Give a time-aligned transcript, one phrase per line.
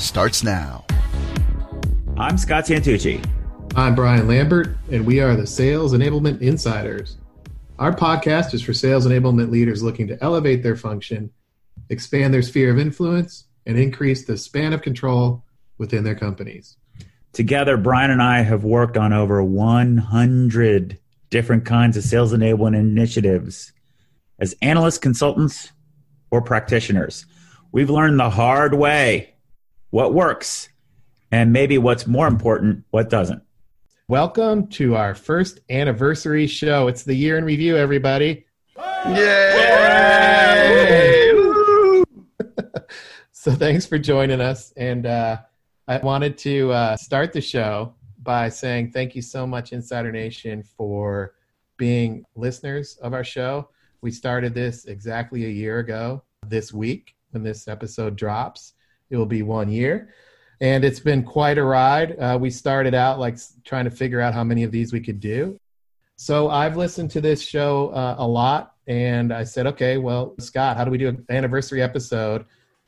[0.00, 0.84] starts now.
[2.16, 3.24] I'm Scott Santucci.
[3.76, 7.18] I'm Brian Lambert, and we are the Sales Enablement Insiders.
[7.78, 11.30] Our podcast is for sales enablement leaders looking to elevate their function,
[11.88, 15.44] expand their sphere of influence, and increase the span of control
[15.78, 16.76] within their companies.
[17.32, 20.98] Together, Brian and I have worked on over 100
[21.30, 23.72] different kinds of sales enablement initiatives
[24.38, 25.72] as analysts, consultants,
[26.30, 27.24] or practitioners.
[27.72, 29.34] We've learned the hard way
[29.90, 30.68] what works
[31.32, 33.42] and maybe what's more important, what doesn't.
[34.08, 36.88] Welcome to our first anniversary show.
[36.88, 38.46] It's the year in review, everybody.
[39.06, 39.72] Yay!
[43.32, 44.72] so thanks for joining us.
[44.76, 45.38] And uh,
[45.88, 50.62] I wanted to uh, start the show by saying thank you so much, Insider Nation,
[50.62, 51.34] for
[51.76, 53.70] being listeners of our show.
[54.02, 58.74] We started this exactly a year ago this week when this episode drops.
[59.10, 60.14] It will be one year.
[60.60, 62.18] And it's been quite a ride.
[62.18, 65.20] Uh, we started out like trying to figure out how many of these we could
[65.20, 65.58] do.
[66.16, 70.76] So I've listened to this show uh, a lot, and I said, okay, well, Scott,
[70.76, 72.44] how do we do an anniversary episode?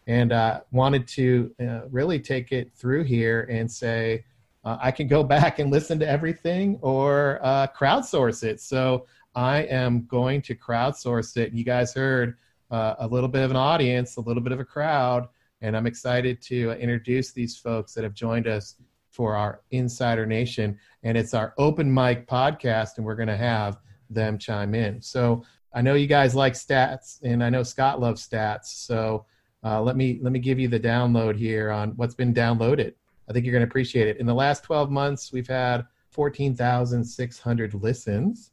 [0.07, 4.27] And uh, wanted to uh, really take it through here and say,
[4.67, 8.61] uh, I can go back and listen to everything or uh, crowdsource it.
[8.61, 11.55] So I am going to crowdsource it.
[11.55, 12.37] You guys heard
[12.71, 15.29] a little bit of an audience, a little bit of a crowd,
[15.63, 18.75] and I'm excited to introduce these folks that have joined us
[19.11, 20.79] for our Insider Nation.
[21.05, 23.79] And it's our open mic podcast, and we're going to have
[24.11, 25.01] them chime in.
[25.01, 28.67] So I know you guys like stats, and I know Scott loves stats.
[28.67, 29.25] So
[29.65, 32.95] uh, let me let me give you the download here on what's been downloaded.
[33.29, 34.19] I think you're going to appreciate it.
[34.19, 38.51] In the last 12 months, we've had 14,600 listens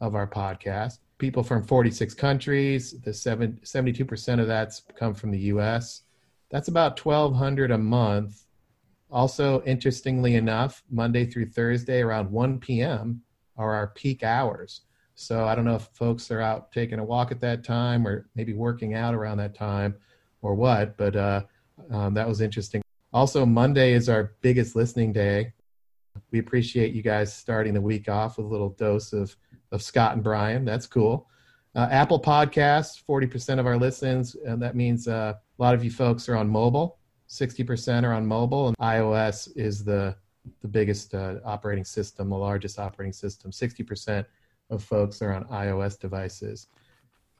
[0.00, 0.98] of our podcast.
[1.18, 2.94] People from 46 countries.
[3.00, 6.02] The seven, 72% of that's come from the U.S.
[6.52, 8.42] That's about 1,200 a month
[9.12, 13.20] also, interestingly enough, Monday through Thursday around 1 p.m.
[13.58, 14.80] are our peak hours.
[15.14, 18.30] So I don't know if folks are out taking a walk at that time or
[18.34, 19.94] maybe working out around that time
[20.40, 21.42] or what, but uh,
[21.90, 22.80] um, that was interesting.
[23.12, 25.52] Also, Monday is our biggest listening day.
[26.30, 29.36] We appreciate you guys starting the week off with a little dose of,
[29.72, 30.64] of Scott and Brian.
[30.64, 31.28] That's cool.
[31.74, 35.90] Uh, Apple Podcasts, 40% of our listens, and that means uh, a lot of you
[35.90, 36.98] folks are on mobile.
[37.28, 40.16] 60% are on mobile, and iOS is the
[40.60, 43.52] the biggest uh, operating system, the largest operating system.
[43.52, 44.24] 60%
[44.70, 46.66] of folks are on iOS devices.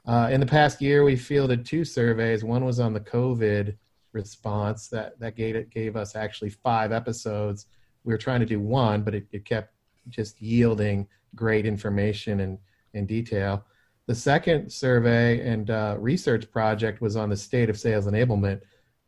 [0.06, 2.44] Uh, in the past year, we fielded two surveys.
[2.44, 3.76] One was on the COVID
[4.12, 7.66] response that that gave gave us actually five episodes.
[8.04, 9.74] We were trying to do one, but it, it kept
[10.08, 12.58] just yielding great information and,
[12.94, 13.64] and detail.
[14.06, 18.60] The second survey and uh, research project was on the state of sales enablement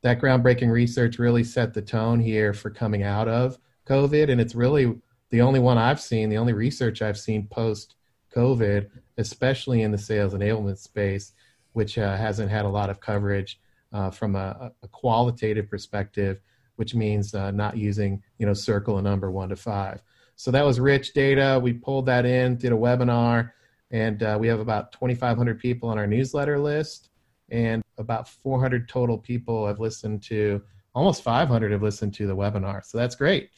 [0.04, 4.30] that groundbreaking research really set the tone here for coming out of COVID.
[4.30, 4.94] And it's really
[5.30, 7.94] the only one I've seen, the only research I've seen post
[8.36, 11.32] COVID, especially in the sales enablement space,
[11.72, 13.58] which uh, hasn't had a lot of coverage
[13.94, 16.38] uh, from a, a, qualitative perspective,
[16.76, 20.02] which means uh, not using, you know, circle a number one to five.
[20.36, 21.58] So that was rich data.
[21.62, 23.52] We pulled that in, did a webinar,
[23.94, 27.10] and uh, we have about 2,500 people on our newsletter list
[27.50, 30.60] and about 400 total people have listened to
[30.96, 32.84] almost 500 have listened to the webinar.
[32.84, 33.50] So that's great.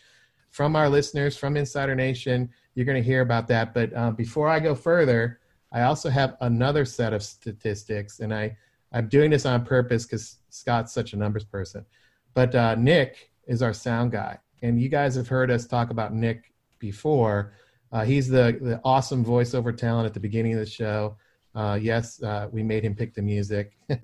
[0.51, 3.73] From our listeners from insider nation you're going to hear about that.
[3.73, 5.41] But um, before i go further
[5.73, 8.55] i also have another set of statistics and i
[8.93, 11.87] i'm doing this on purpose because scott's such a numbers person.
[12.35, 16.13] But uh, nick is our sound guy and you guys have heard us talk about
[16.13, 17.55] nick before
[17.93, 21.17] uh, he's the, the awesome voiceover talent at the beginning of the show
[21.57, 23.79] uh, yes, uh, we made him pick the music.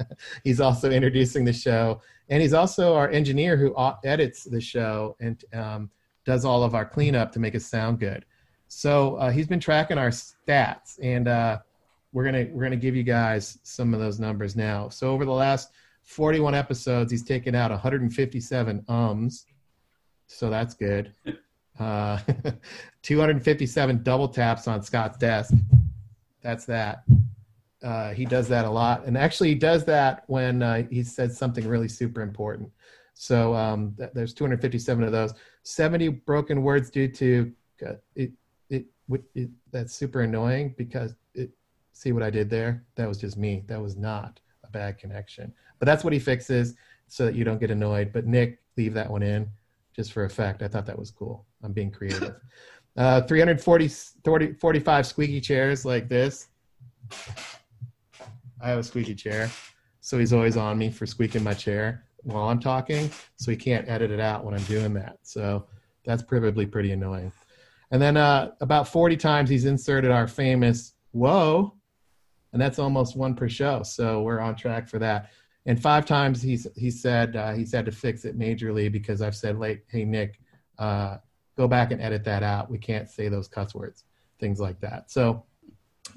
[0.44, 2.00] he's also introducing the show,
[2.31, 3.75] and he's also our engineer who
[4.05, 5.90] edits the show and um,
[6.25, 8.25] does all of our cleanup to make it sound good.
[8.69, 11.58] So uh, he's been tracking our stats, and uh,
[12.14, 14.88] we're gonna we're gonna give you guys some of those numbers now.
[14.88, 15.73] So over the last
[16.05, 19.44] 41 episodes, he's taken out 157 ums,
[20.26, 21.12] so that's good.
[21.82, 22.19] Uh,
[23.02, 25.55] 257 double taps on Scott's desk.
[26.40, 27.05] That's that.
[27.82, 31.37] Uh, he does that a lot, and actually, he does that when uh, he says
[31.37, 32.70] something really super important.
[33.14, 35.34] So um, th- there's 257 of those.
[35.64, 37.52] 70 broken words due to
[37.84, 38.31] uh, it,
[38.70, 39.50] it, it, it.
[39.73, 41.50] That's super annoying because it.
[41.93, 42.84] See what I did there?
[42.94, 43.64] That was just me.
[43.67, 45.52] That was not a bad connection.
[45.81, 46.75] But that's what he fixes
[47.08, 48.12] so that you don't get annoyed.
[48.12, 49.50] But Nick, leave that one in
[49.94, 50.62] just for effect.
[50.62, 51.46] I thought that was cool.
[51.62, 52.36] I'm being creative.
[52.94, 53.88] Uh, 340,
[54.22, 56.48] 40, 45 squeaky chairs like this.
[58.60, 59.50] I have a squeaky chair.
[60.02, 63.10] So he's always on me for squeaking my chair while I'm talking.
[63.36, 65.20] So he can't edit it out when I'm doing that.
[65.22, 65.68] So
[66.04, 67.32] that's probably pretty annoying.
[67.92, 71.74] And then uh, about 40 times he's inserted our famous whoa,
[72.52, 73.82] and that's almost one per show.
[73.82, 75.30] So we're on track for that.
[75.66, 79.36] And five times he's he said uh, he's had to fix it majorly because I've
[79.36, 80.40] said, like, hey Nick,
[80.78, 81.18] uh,
[81.56, 82.70] go back and edit that out.
[82.70, 84.04] We can't say those cuss words,
[84.40, 85.10] things like that.
[85.10, 85.44] So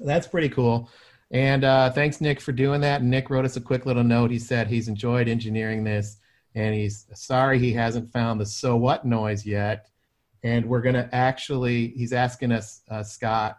[0.00, 0.90] that's pretty cool.
[1.30, 3.00] And uh, thanks, Nick, for doing that.
[3.00, 4.30] And Nick wrote us a quick little note.
[4.30, 6.18] He said he's enjoyed engineering this,
[6.54, 9.88] and he's sorry he hasn't found the so what noise yet.
[10.42, 13.58] And we're to actually, he's asking us, uh, Scott,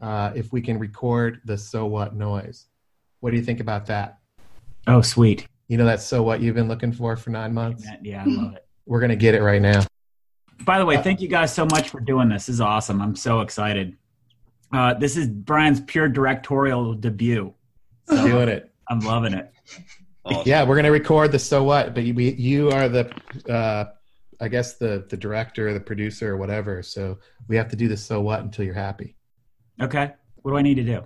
[0.00, 2.66] uh, if we can record the so what noise.
[3.20, 4.18] What do you think about that?
[4.86, 5.46] Oh, sweet.
[5.68, 7.84] You know that's so what you've been looking for for nine months?
[8.02, 8.66] Yeah, I love it.
[8.86, 9.84] We're going to get it right now.
[10.64, 12.46] By the way, thank you guys so much for doing this.
[12.46, 13.02] This is awesome.
[13.02, 13.96] I'm so excited.
[14.72, 17.52] Uh, this is Brian's pure directorial debut.
[18.08, 18.70] So Doing it.
[18.88, 19.52] I'm loving it.
[20.24, 20.42] Awesome.
[20.46, 23.10] Yeah, we're gonna record the so what, but you, you are the,
[23.50, 23.84] uh,
[24.40, 26.82] I guess the the director, or the producer, or whatever.
[26.82, 29.16] So we have to do the so what until you're happy.
[29.80, 30.12] Okay.
[30.42, 31.04] What do I need to do?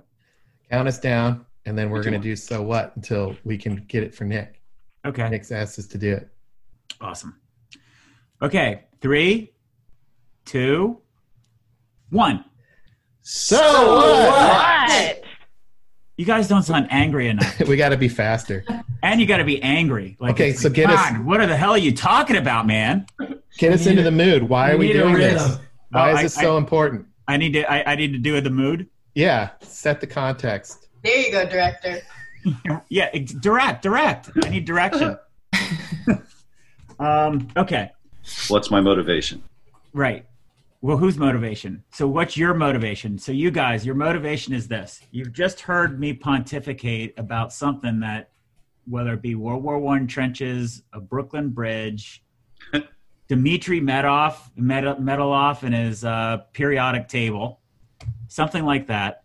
[0.71, 3.57] Count us down, and then we're What do you gonna do so what until we
[3.59, 4.61] can get it for Nick.
[5.05, 5.29] Okay.
[5.29, 6.29] Nick's asked us to do it.
[7.01, 7.39] Awesome.
[8.41, 8.85] Okay.
[9.01, 9.53] Three,
[10.45, 10.99] two,
[12.11, 12.45] one.
[13.23, 13.57] So,
[13.97, 14.29] what?
[14.89, 15.23] What?
[16.17, 17.61] You guys don't sound angry enough.
[17.69, 18.65] we got to be faster.
[19.03, 20.17] And you got to be angry.
[20.21, 23.07] Like, Okay, so like, get us- what are the hell are you talking about, man?
[23.59, 24.43] Get us into a- the mood.
[24.45, 25.59] Why are we doing this?
[25.91, 27.07] Why Oh, is I- this so important?
[27.29, 27.71] I need to.
[27.71, 28.89] I, I need to do the mood.
[29.15, 30.89] Yeah, set the context.
[31.03, 32.01] There you go, director.
[32.89, 33.09] Yeah,
[33.41, 34.31] direct, direct.
[34.43, 35.17] I need direction.
[36.99, 37.47] um.
[37.57, 37.93] Okay.
[38.49, 39.45] What's my motivation?
[39.93, 40.27] Right.
[40.81, 41.85] Well, whose motivation?
[41.93, 43.17] So, what's your motivation?
[43.17, 45.01] So, you guys, your motivation is this.
[45.13, 48.31] You've just heard me pontificate about something that,
[48.89, 52.25] whether it be World War One trenches, a Brooklyn Bridge,
[53.29, 57.61] Dmitry Medoff, Med- Medalov and his uh, periodic table,
[58.27, 59.22] something like that,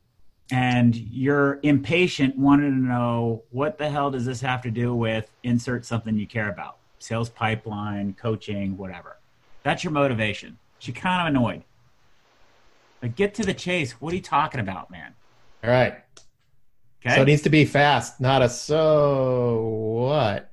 [0.51, 5.29] and you're impatient, wanting to know what the hell does this have to do with
[5.43, 9.17] insert something you care about, sales pipeline, coaching, whatever.
[9.63, 10.57] That's your motivation.
[10.79, 11.63] She kind of annoyed.
[13.01, 13.93] But get to the chase.
[14.01, 15.13] What are you talking about, man?
[15.63, 15.95] All right.
[17.05, 17.15] Okay.
[17.15, 19.65] So it needs to be fast, not a so
[20.07, 20.49] what.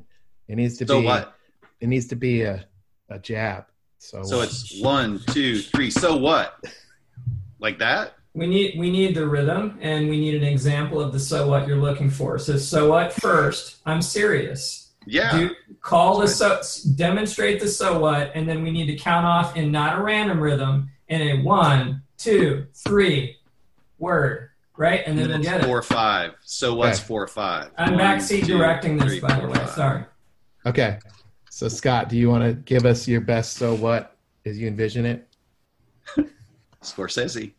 [0.48, 1.06] It needs to So be.
[1.06, 1.34] what?
[1.80, 2.64] It needs to be a,
[3.08, 3.66] a jab.
[3.98, 5.90] So, So it's one, two, three.
[5.90, 6.62] So what?
[7.60, 8.14] Like that?
[8.36, 11.68] We need we need the rhythm and we need an example of the so what
[11.68, 12.38] you're looking for.
[12.38, 13.76] So so what first?
[13.86, 14.90] I'm serious.
[15.06, 15.38] Yeah.
[15.38, 15.50] Do
[15.80, 16.60] call the so
[16.96, 20.40] demonstrate the so what, and then we need to count off in not a random
[20.40, 23.36] rhythm in a one, two, three
[23.98, 25.02] word, right?
[25.06, 25.80] And And then then we'll it's get four it.
[25.80, 26.32] or five.
[26.42, 27.06] So what's Okay.
[27.06, 27.70] four or five?
[27.78, 29.54] I'm One, backseat two, directing this, three, by the way.
[29.58, 29.70] five.
[29.70, 30.04] Sorry.
[30.66, 30.98] okay.
[31.50, 35.06] So Scott, do you want to give us your best so what as you envision
[35.06, 35.28] it?
[36.82, 37.52] Scorsese.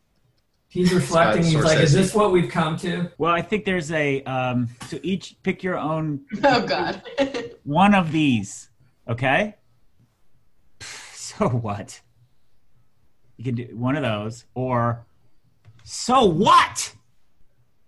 [0.75, 1.43] He's reflecting.
[1.43, 4.21] Scott He's like, "Is this what we've come to?" well, I think there's a.
[4.23, 7.01] Um, so each pick your own Oh God.
[7.63, 8.69] one of these.
[9.07, 9.55] Okay.
[11.15, 11.99] So what?
[13.35, 15.05] You can do one of those, or
[15.83, 16.93] so what?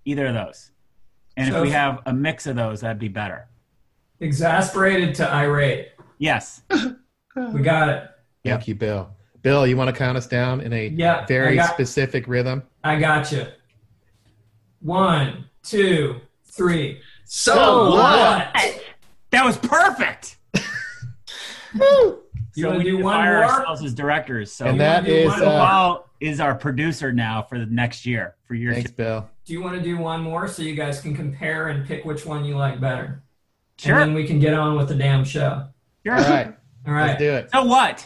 [0.04, 0.72] Either of those.
[1.38, 3.48] And So if we have a mix of those, that'd be better.
[4.20, 5.90] Exasperated to irate.
[6.18, 6.62] Yes.
[6.70, 8.10] We got it.
[8.44, 8.60] Yep.
[8.60, 9.16] Thank you, Bill.
[9.48, 12.64] Bill, you want to count us down in a Yeah, very got- specific rhythm?
[12.84, 13.46] I got you.
[14.82, 17.00] One, two, three.
[17.24, 18.54] So, what?
[19.32, 20.36] That was perfect.
[22.56, 23.44] You so wanna we do one fire more?
[23.44, 24.52] ourselves as directors.
[24.52, 27.68] So And You wanna that do is uh, Paul is our producer now for the
[27.68, 29.30] next year for your thanks, Bill.
[29.46, 32.26] Do you want to do one more so you guys can compare and pick which
[32.26, 33.22] one you like better?
[33.78, 34.00] sure.
[34.00, 35.68] And then we can get on with the damn show.
[36.04, 36.16] sure.
[36.16, 36.54] All right,
[36.88, 37.52] All let's do it.
[37.52, 38.04] So what?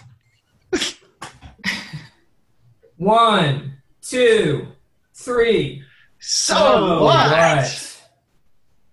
[3.02, 4.68] One, two,
[5.16, 5.84] three.
[6.20, 7.32] So All what?
[7.32, 8.02] right.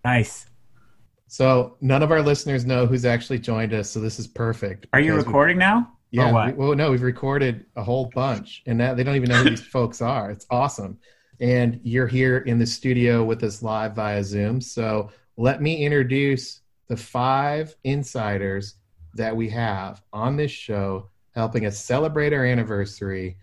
[0.02, 0.46] Nice.
[1.26, 4.86] So none of our listeners know who's actually joined us, so this is perfect.
[4.94, 5.92] Are you because we- recording now?
[6.10, 6.32] Yeah.
[6.32, 6.46] What?
[6.46, 9.50] we- well, no, we've recorded a whole bunch, and that they don't even know who
[9.50, 10.30] these folks are.
[10.30, 10.96] It's awesome,
[11.40, 14.62] and you're here in the studio with us live via Zoom.
[14.62, 18.76] So let me introduce the five insiders
[19.12, 23.36] that we have on this show helping us celebrate our anniversary.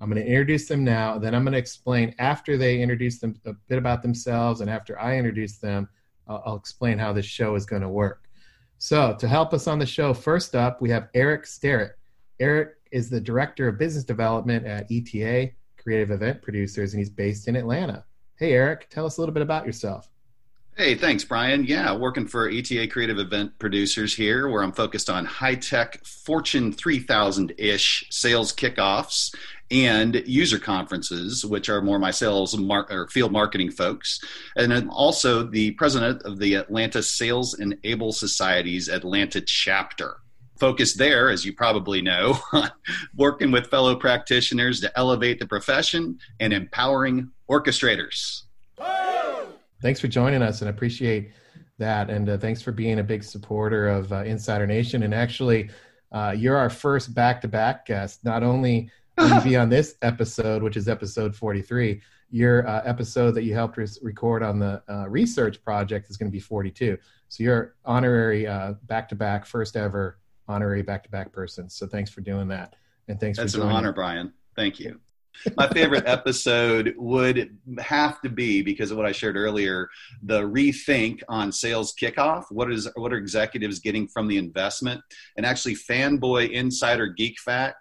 [0.00, 1.18] I'm going to introduce them now.
[1.18, 4.98] Then I'm going to explain after they introduce them a bit about themselves, and after
[5.00, 5.88] I introduce them,
[6.28, 8.28] I'll, I'll explain how this show is going to work.
[8.78, 11.98] So, to help us on the show, first up, we have Eric Starrett.
[12.38, 15.50] Eric is the Director of Business Development at ETA,
[15.82, 18.04] Creative Event Producers, and he's based in Atlanta.
[18.36, 20.08] Hey, Eric, tell us a little bit about yourself.
[20.78, 21.64] Hey, thanks, Brian.
[21.64, 26.72] Yeah, working for ETA Creative Event Producers here, where I'm focused on high tech Fortune
[26.72, 29.34] 3000 ish sales kickoffs
[29.72, 34.20] and user conferences, which are more my sales mar- or field marketing folks.
[34.54, 40.18] And I'm also the president of the Atlanta Sales Enable Society's Atlanta chapter.
[40.60, 42.38] Focused there, as you probably know,
[43.16, 48.42] working with fellow practitioners to elevate the profession and empowering orchestrators.
[49.80, 51.30] Thanks for joining us and appreciate
[51.78, 52.10] that.
[52.10, 55.04] And uh, thanks for being a big supporter of uh, Insider Nation.
[55.04, 55.70] And actually,
[56.12, 58.24] uh, you're our first back to back guest.
[58.24, 63.32] Not only will you be on this episode, which is episode 43, your uh, episode
[63.32, 66.98] that you helped record on the uh, research project is going to be 42.
[67.28, 68.46] So you're honorary
[68.86, 70.18] back to back, first ever
[70.48, 71.68] honorary back to back person.
[71.68, 72.74] So thanks for doing that.
[73.06, 74.32] And thanks That's for an honor, Brian.
[74.56, 75.00] Thank you
[75.56, 79.88] my favorite episode would have to be because of what I shared earlier,
[80.22, 82.44] the rethink on sales kickoff.
[82.50, 85.00] What is what are executives getting from the investment?
[85.36, 87.76] And actually, fanboy insider geek fact.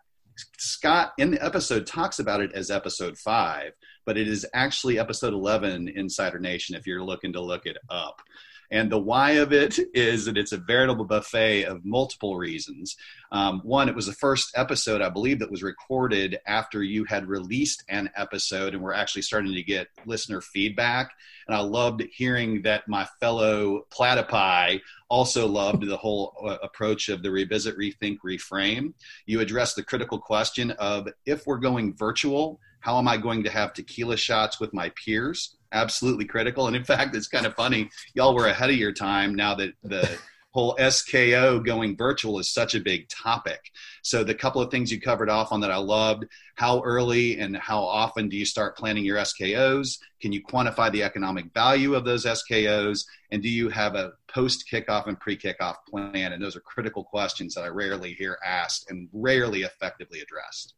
[0.59, 3.71] Scott in the episode talks about it as episode five,
[4.05, 8.21] but it is actually episode 11 Insider Nation if you're looking to look it up.
[8.69, 12.97] And the why of it is that it's a veritable buffet of multiple reasons.
[13.31, 17.27] Um, one, it was the first episode, I believe, that was recorded after you had
[17.27, 21.11] released an episode, and we're actually starting to get listener feedback.
[21.47, 27.23] And I loved hearing that my fellow platypi also loved the whole uh, approach of
[27.23, 28.93] the revisit, rethink, reframe.
[29.25, 33.49] You addressed the critical question of if we're going virtual, how am I going to
[33.49, 35.57] have tequila shots with my peers?
[35.71, 36.67] absolutely critical.
[36.67, 37.89] And in fact, it's kind of funny.
[38.13, 40.17] Y'all were ahead of your time now that the
[40.51, 43.59] whole SKO going virtual is such a big topic.
[44.01, 47.55] So the couple of things you covered off on that I loved, how early and
[47.55, 49.99] how often do you start planning your SKOs?
[50.19, 53.05] Can you quantify the economic value of those SKOs?
[53.31, 56.33] And do you have a post kickoff and pre kickoff plan?
[56.33, 60.73] And those are critical questions that I rarely hear asked and rarely effectively addressed.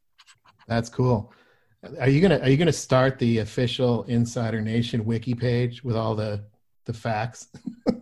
[0.67, 1.31] That's cool.
[1.99, 6.15] Are you gonna Are you gonna start the official Insider Nation wiki page with all
[6.15, 6.43] the
[6.85, 7.47] the facts?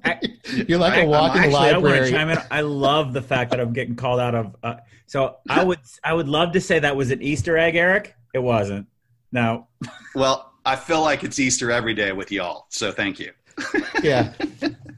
[0.67, 2.07] You're like I, a walking actually, library.
[2.07, 2.39] I, chime in.
[2.49, 4.55] I love the fact that I'm getting called out of.
[4.63, 8.15] Uh, so I would I would love to say that was an Easter egg, Eric.
[8.33, 8.87] It wasn't.
[9.31, 9.67] No.
[10.15, 12.65] well, I feel like it's Easter every day with y'all.
[12.69, 13.31] So thank you.
[14.03, 14.33] yeah.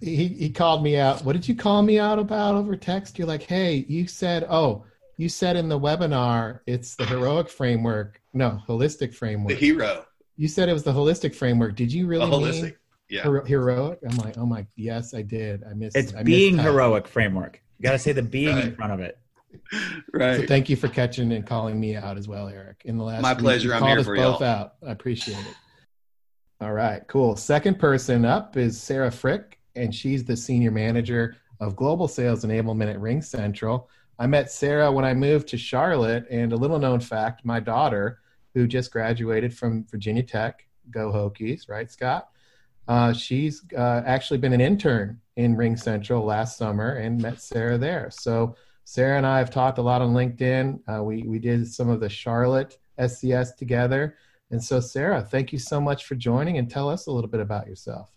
[0.01, 1.25] He he called me out.
[1.25, 3.19] What did you call me out about over text?
[3.19, 4.85] You're like, hey, you said, oh,
[5.19, 9.49] you said in the webinar it's the heroic framework no holistic framework.
[9.49, 10.05] The hero.
[10.37, 11.75] You said it was the holistic framework.
[11.75, 12.75] Did you really A holistic mean
[13.09, 13.23] yeah.
[13.23, 13.99] hero- heroic?
[14.09, 15.63] I'm like oh my yes i did.
[15.69, 17.61] I missed it's I being missed heroic framework.
[17.77, 18.65] You got to say the being right.
[18.65, 19.19] in front of it.
[20.13, 20.41] Right.
[20.41, 22.83] So thank you for catching and calling me out as well eric.
[22.85, 23.73] In the last my week, pleasure.
[23.73, 24.75] i'm here for you both out.
[24.87, 25.55] I appreciate it.
[26.61, 27.35] All right cool.
[27.35, 32.89] Second person up is sarah fricke and she's the senior manager of global sales enablement
[32.89, 33.87] at RingCentral
[34.19, 38.19] I met Sarah when I moved to Charlotte, and a little known fact my daughter,
[38.53, 42.29] who just graduated from Virginia Tech, go Hokies, right, Scott?
[42.89, 47.77] Uh, she's uh, actually been an intern in Ring Central last summer and met Sarah
[47.77, 48.09] there.
[48.11, 50.81] So Sarah and I have talked a lot on LinkedIn.
[50.91, 54.17] Uh, we we did some of the Charlotte SES together,
[54.51, 57.39] and so Sarah, thank you so much for joining and tell us a little bit
[57.39, 58.11] about yourself.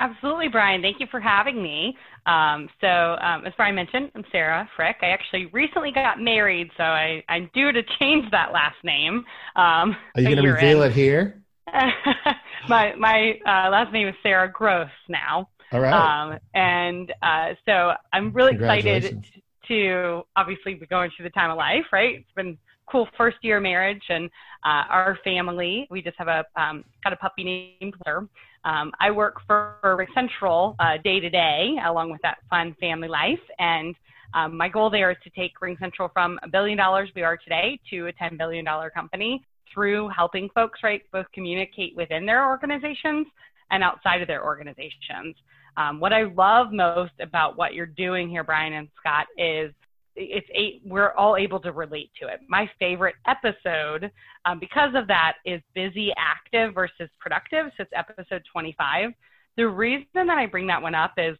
[0.00, 0.82] Absolutely, Brian.
[0.82, 1.96] Thank you for having me.
[2.26, 5.02] Um, so, um, as Brian mentioned, I'm Sarah Fricke.
[5.02, 9.24] I actually recently got married, so I, I'm due to change that last name.
[9.56, 10.90] Um, Are you going to reveal in.
[10.90, 11.40] it here?
[12.68, 15.48] my my uh, last name is Sarah Gross now.
[15.72, 15.92] All right.
[15.92, 19.24] Um, and uh, so I'm really excited
[19.68, 22.16] to obviously be going through the time of life, right?
[22.16, 22.58] It's been
[22.90, 24.26] cool first year marriage and
[24.64, 25.86] uh, our family.
[25.90, 27.44] We just have a um, got a puppy
[27.80, 28.26] named Blair.
[28.64, 33.40] Um, I work for RingCentral uh, day to day, along with that fun family life.
[33.58, 33.94] And
[34.32, 37.78] um, my goal there is to take RingCentral from a billion dollars we are today
[37.90, 43.26] to a $10 billion company through helping folks, right, both communicate within their organizations
[43.70, 45.36] and outside of their organizations.
[45.76, 49.72] Um, what I love most about what you're doing here, Brian and Scott, is
[50.16, 52.40] it's eight, we're all able to relate to it.
[52.48, 54.10] My favorite episode,
[54.44, 57.66] um, because of that, is busy active versus productive.
[57.76, 59.10] So it's episode 25.
[59.56, 61.36] The reason that I bring that one up is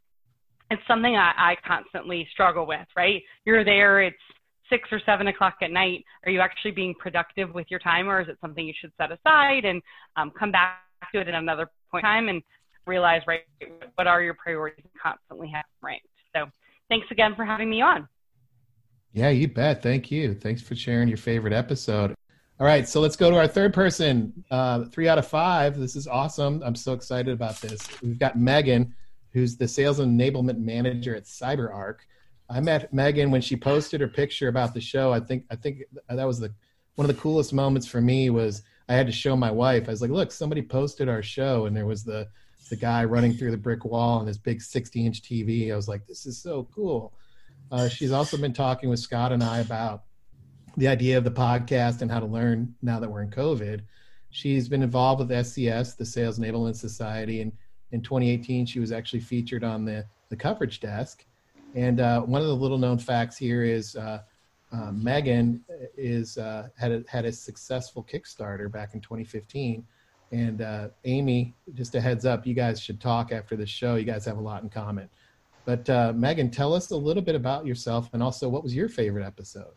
[0.71, 3.23] it's something I, I constantly struggle with, right?
[3.45, 4.17] You're there, it's
[4.71, 6.05] six or seven o'clock at night.
[6.25, 9.11] Are you actually being productive with your time, or is it something you should set
[9.13, 9.83] aside and
[10.17, 10.79] um, come back
[11.13, 12.43] to it at another point in time and
[12.87, 13.43] realize, right,
[13.95, 16.07] what are your priorities and constantly have ranked?
[16.35, 16.47] So
[16.89, 18.09] thanks again for having me on.
[19.15, 19.81] Yeah, you bet.
[19.81, 20.35] Thank you.
[20.35, 22.17] Thanks for sharing your favorite episode.
[22.59, 24.45] All right, so let's go to our third person.
[24.51, 25.79] Uh, three out of five.
[25.79, 26.61] This is awesome.
[26.65, 27.87] I'm so excited about this.
[28.03, 28.93] We've got Meagan,
[29.33, 31.99] who's the sales enablement manager at CyberArk.
[32.51, 35.13] I met Meagan when she posted her picture about the show.
[35.13, 36.53] I think I think that was the
[36.97, 39.89] one of the coolest moments for me was I had to show my wife.
[39.89, 42.29] I was like, "Look, somebody posted our show," and there was the
[42.69, 45.73] the guy running through the brick wall and his big 60 inch TV.
[45.73, 47.15] I was like, "This is so cool."
[47.75, 50.05] Uh, she's also been talking with Scott and I about
[50.77, 53.81] the idea of the podcast and how to learn now that we're in COVID.
[54.31, 57.51] She's been involved with SES, the Sales Enablement Society, and
[57.91, 61.25] in 2018 she was actually featured on the the coverage desk.
[61.75, 64.21] And uh, one of the little known facts here is uh,
[64.73, 65.65] uh, Meagan
[65.97, 69.85] is uh, had a, had a successful Kickstarter back in 2015.
[70.31, 73.97] And uh, Amy, just a heads up, you guys should talk after the show.
[73.97, 75.11] You guys have a lot in common.
[75.65, 78.89] But uh, Meagan, tell us a little bit about yourself and also what was your
[78.89, 79.73] favorite episode?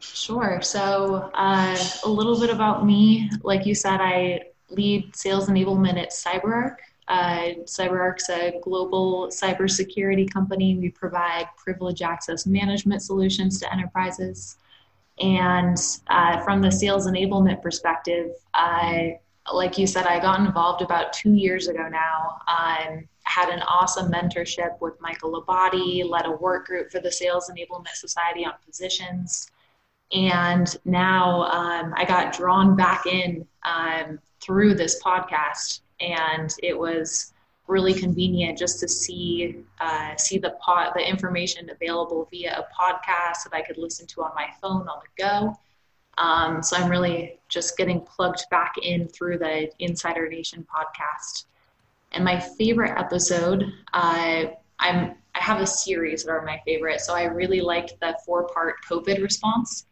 [0.00, 0.60] Sure.
[0.62, 3.30] So, uh, a little bit about me.
[3.42, 6.76] Like you said, I lead sales enablement at CyberArk.
[7.08, 10.76] Uh, CyberArk's a global cybersecurity company.
[10.76, 14.56] We provide privilege access management solutions to enterprises.
[15.20, 15.76] And
[16.08, 19.18] uh, from the sales enablement perspective, I,
[19.52, 22.38] like you said, I got involved about two years ago now.
[22.48, 27.50] Um, had an awesome mentorship with Michael Labate, led a work group for the Sales
[27.50, 29.50] Enablement Society on positions.
[30.12, 37.32] And now um, I got drawn back in um, through this podcast and it was
[37.66, 43.44] really convenient just to see uh, see the pod the information available via a podcast
[43.44, 45.54] that I could listen to on my phone on the go.
[46.20, 51.46] Um, so I'm really just getting plugged back in through the Insider Nation podcast.
[52.12, 54.46] And my favorite episode, uh,
[54.80, 57.00] I'm I have a series that are my favorite.
[57.00, 59.86] So I really liked the four part COVID response.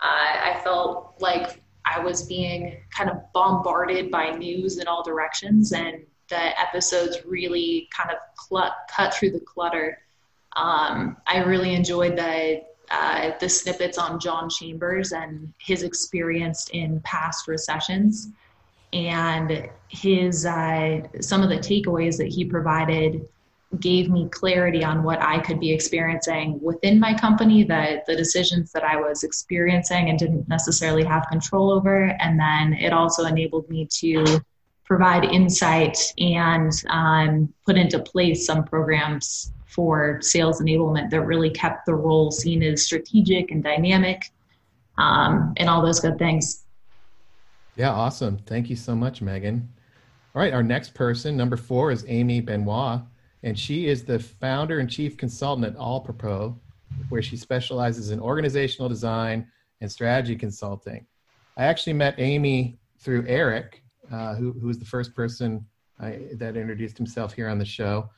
[0.00, 5.72] Uh, I felt like I was being kind of bombarded by news in all directions,
[5.72, 9.98] and the episodes really kind of cl- cut through the clutter.
[10.56, 17.00] Um, I really enjoyed the uh, the snippets on John Chambers and his experience in
[17.00, 18.28] past recessions,
[18.92, 23.26] and his uh, some of the takeaways that he provided
[23.78, 28.72] gave me clarity on what I could be experiencing within my company, the, the decisions
[28.72, 32.06] that I was experiencing and didn't necessarily have control over.
[32.18, 34.40] And then it also enabled me to
[34.84, 41.86] provide insight and um, put into place some programs for sales enablement that really kept
[41.86, 44.30] the role seen as strategic and dynamic
[44.98, 46.64] um, and all those good things.
[47.76, 48.38] Yeah, awesome.
[48.46, 49.68] Thank you so much, Meagan.
[50.34, 53.00] All right, our next person, number four, is Amy Benoit
[53.42, 56.58] and she is the founder and chief consultant at Allpropos,
[57.08, 59.46] where she specializes in organizational design
[59.80, 61.06] and strategy consulting.
[61.56, 65.64] I actually met Amy through Eric, uh, who, who was the first person
[65.98, 68.10] I, that introduced himself here on the show.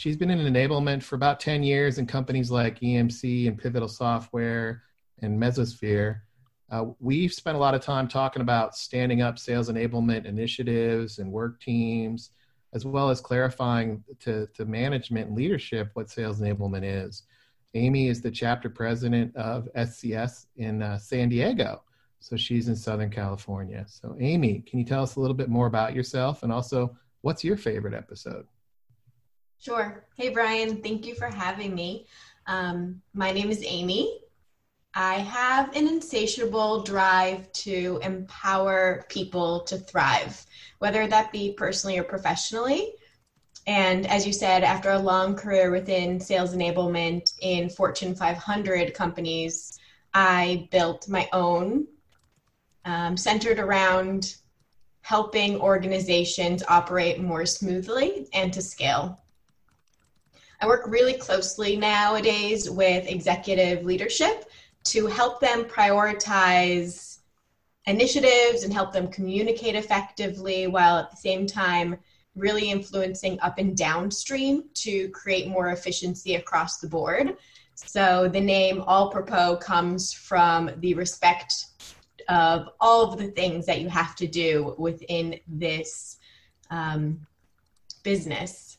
[0.00, 4.84] She's been in enablement for about 10 years in companies like EMC and Pivotal Software
[5.20, 6.22] and Mesosphere.
[6.70, 11.30] Uh, we've spent a lot of time talking about standing up sales enablement initiatives and
[11.30, 12.30] work teams
[12.72, 17.24] as well as clarifying to, to management and leadership what sales enablement is.
[17.74, 21.82] Amy is the chapter president of SES in uh, San Diego.
[22.20, 23.84] So she's in Southern California.
[23.86, 27.44] So, Amy, can you tell us a little bit more about yourself and also what's
[27.44, 28.46] your favorite episode?
[29.62, 30.06] Sure.
[30.16, 32.06] Hey, Brian, thank you for having me.
[32.46, 34.22] Um, my name is Amy.
[34.94, 40.46] I have an insatiable drive to empower people to thrive,
[40.78, 42.94] whether that be personally or professionally.
[43.66, 49.78] And as you said, after a long career within sales enablement in Fortune 500 companies,
[50.14, 51.86] I built my own
[52.86, 54.36] um, centered around
[55.02, 59.20] helping organizations operate more smoothly and to scale.
[60.60, 64.50] I work really closely nowadays with executive leadership
[64.84, 67.20] to help them prioritize
[67.86, 71.98] initiatives and help them communicate effectively while at the same time
[72.36, 77.36] really influencing up and downstream to create more efficiency across the board.
[77.74, 81.66] So the name Allpropos comes from the respect
[82.28, 86.18] of all of the things that you have to do within this
[86.70, 87.26] um,
[88.02, 88.78] business.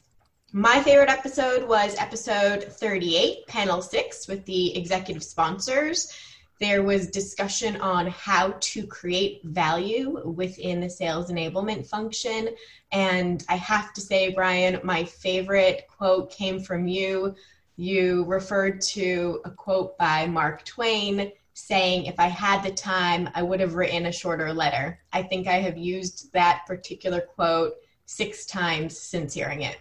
[0.54, 6.12] My favorite episode was episode 38, panel six, with the executive sponsors.
[6.60, 12.50] There was discussion on how to create value within the sales enablement function.
[12.92, 17.34] And I have to say, Brian, my favorite quote came from you.
[17.78, 23.42] You referred to a quote by Mark Twain saying, If I had the time, I
[23.42, 25.00] would have written a shorter letter.
[25.14, 29.78] I think I have used that particular quote six times since hearing it.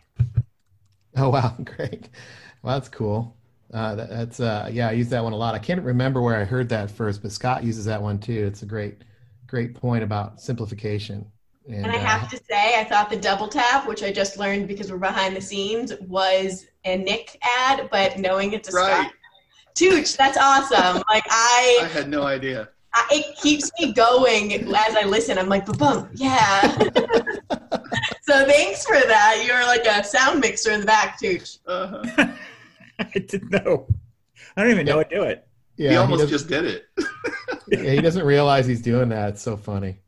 [1.24, 1.54] Oh, wow.
[1.64, 2.08] Great.
[2.62, 3.36] Well, that's cool.
[3.72, 5.54] Uh, that, that's uh, yeah, I use that one a lot.
[5.54, 8.44] I can't remember where I heard that first, but Scott uses that one too.
[8.46, 9.02] It's a great,
[9.46, 11.26] great point about simplification.
[11.68, 14.38] And, and I have uh, to say, I thought the double tap, which I just
[14.38, 19.02] learned because we're behind the scenes, was a Nick ad, but knowing it's a right.
[19.02, 19.12] Scott,
[19.74, 21.02] Tooch, that's awesome.
[21.10, 22.70] like I, I had no idea.
[22.92, 25.38] I, it keeps me going as I listen.
[25.38, 26.90] I'm like, boom, yeah.
[28.30, 29.42] So thanks for that.
[29.44, 31.40] You're like a sound mixer in the back, too.
[31.66, 32.28] Uh-huh.
[32.98, 33.88] I didn't know.
[34.56, 35.46] I don't even know how to do it.
[35.76, 36.84] Yeah, he almost he just did it.
[37.68, 39.30] yeah, he doesn't realize he's doing that.
[39.30, 39.98] It's so funny.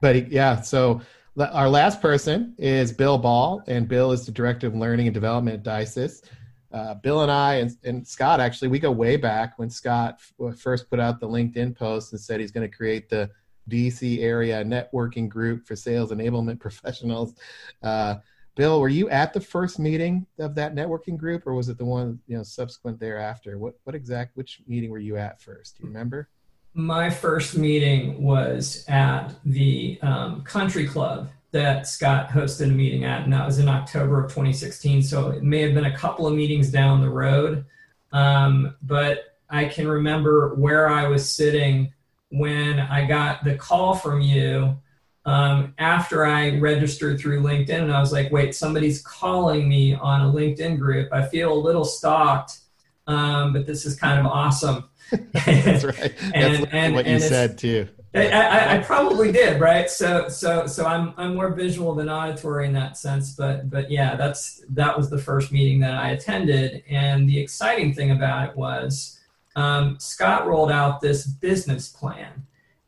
[0.00, 1.00] But he, yeah, so
[1.38, 5.66] our last person is Bill Ball, and Bill is the director of learning and development
[5.66, 6.22] at DISYS.
[6.70, 10.58] Uh, Bill and I and, and, Scott actually we go way back when Scott f-
[10.58, 13.30] first put out the LinkedIn post and said he's going to create the
[13.68, 17.34] DC area networking group for sales enablement professionals.
[17.82, 18.16] Uh,
[18.58, 21.84] Bill, were you at the first meeting of that networking group, or was it the
[21.84, 23.56] one you know subsequent thereafter?
[23.56, 25.76] What what exact which meeting were you at first?
[25.76, 26.28] Do you remember?
[26.74, 33.22] My first meeting was at the um, country club that Scott hosted a meeting at,
[33.22, 35.02] and that was in October of 2016.
[35.02, 37.64] So it may have been a couple of meetings down the road,
[38.12, 41.92] um, but I can remember where I was sitting
[42.30, 44.76] when I got the call from you
[45.24, 50.22] um, after I registered through LinkedIn, and I was like, wait, somebody's calling me on
[50.22, 51.12] a LinkedIn group.
[51.12, 52.60] I feel a little stalked,
[53.06, 54.88] um, but this is kind of awesome.
[55.32, 56.14] That's right.
[56.34, 57.88] and, That's and, what you said too.
[58.14, 59.90] I, I, I, probably did, right?
[59.90, 64.16] So, so, so I'm I'm more visual than auditory in that sense, but but yeah,
[64.16, 68.56] that's that was the first meeting that I attended, and the exciting thing about it
[68.56, 69.17] was
[69.58, 72.46] um, Scott rolled out this business plan.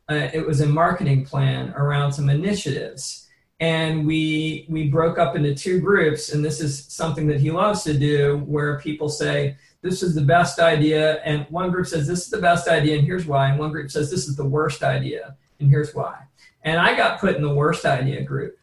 [0.08, 3.26] Uh, it was a marketing plan around some initiatives.
[3.58, 7.82] And we we broke up into two groups and this is something that he loves
[7.84, 12.20] to do where people say this is the best idea and one group says this
[12.20, 14.82] is the best idea and here's why and one group says this is the worst
[14.82, 16.20] idea and here's why.
[16.62, 18.56] And i got put in the worst idea group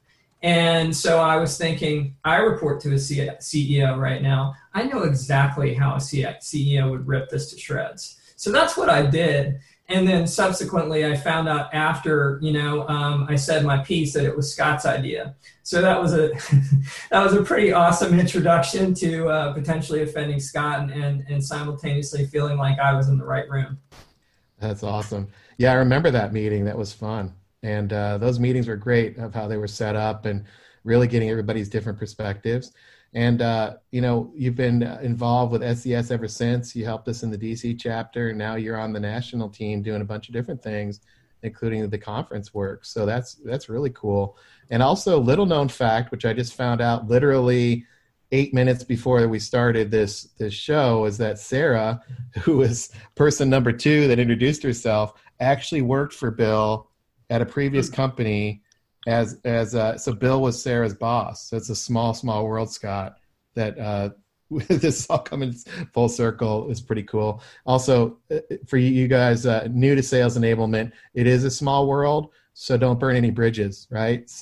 [0.43, 4.53] and so i was thinking i report to a ceo right now.
[4.73, 8.19] I know exactly how a ceo would rip this to shreds.
[8.35, 9.59] So that's what i did.
[9.89, 14.25] And then subsequently i found out after you know um, i said my piece that
[14.25, 15.35] it was scott's idea.
[15.63, 16.29] So that was a
[17.09, 22.27] that was a pretty awesome introduction to uh, potentially offending scott and, and, and simultaneously
[22.27, 23.79] feeling like i was in the right room.
[24.59, 25.29] That's awesome.
[25.57, 26.65] Yeah i remember that meeting.
[26.65, 30.25] That was fun and uh, those meetings were great of how they were set up
[30.25, 30.45] and
[30.83, 32.71] really getting everybody's different perspectives
[33.13, 36.75] and uh, you know, you've been involved with SES ever since.
[36.75, 40.01] You helped us in the DC chapter, and now you're on the national team doing
[40.01, 40.99] a bunch of different things,
[41.41, 42.85] including the conference work.
[42.85, 44.37] So that's that's really cool.
[44.69, 47.85] And also, little known fact, which I just found out literally
[48.33, 52.01] eight minutes before we started this this show, is that Sarah,
[52.41, 56.89] who was person number two that introduced herself, actually worked for Bill
[57.29, 58.61] at a previous company
[59.07, 61.49] as as uh, so Bill was Sarah's boss.
[61.49, 63.17] So it's a small small world, Scott.
[63.55, 64.09] That uh,
[64.49, 65.53] this all coming
[65.93, 67.41] full circle is pretty cool.
[67.65, 72.31] Also, uh, for you guys uh, new to sales enablement, it is a small world,
[72.53, 74.29] so don't burn any bridges, right?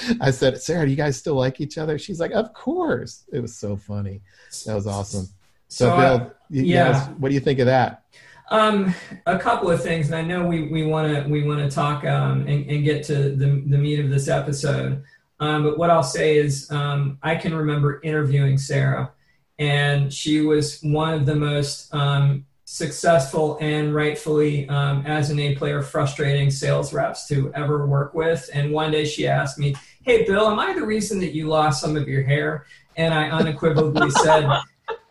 [0.00, 1.98] So I said, Sarah, do you guys still like each other?
[1.98, 3.24] She's like, of course.
[3.32, 4.22] It was so funny.
[4.64, 5.26] That was awesome.
[5.68, 8.04] So, so Bill, I, yeah, guys, what do you think of that?
[8.50, 8.92] Um,
[9.26, 12.04] a couple of things, and I know we we want to we want to talk
[12.04, 15.04] um, and, and, get to the the meat of this episode.
[15.38, 19.12] Um, but what I'll say is, um, I can remember interviewing Sarah,
[19.60, 25.54] and she was one of the most um, successful and rightfully, um, as an A
[25.54, 28.50] player, frustrating sales reps to ever work with.
[28.52, 31.80] And one day she asked me, "Hey, Bill, am I the reason that you lost
[31.80, 34.50] some of your hair?" And I unequivocally said,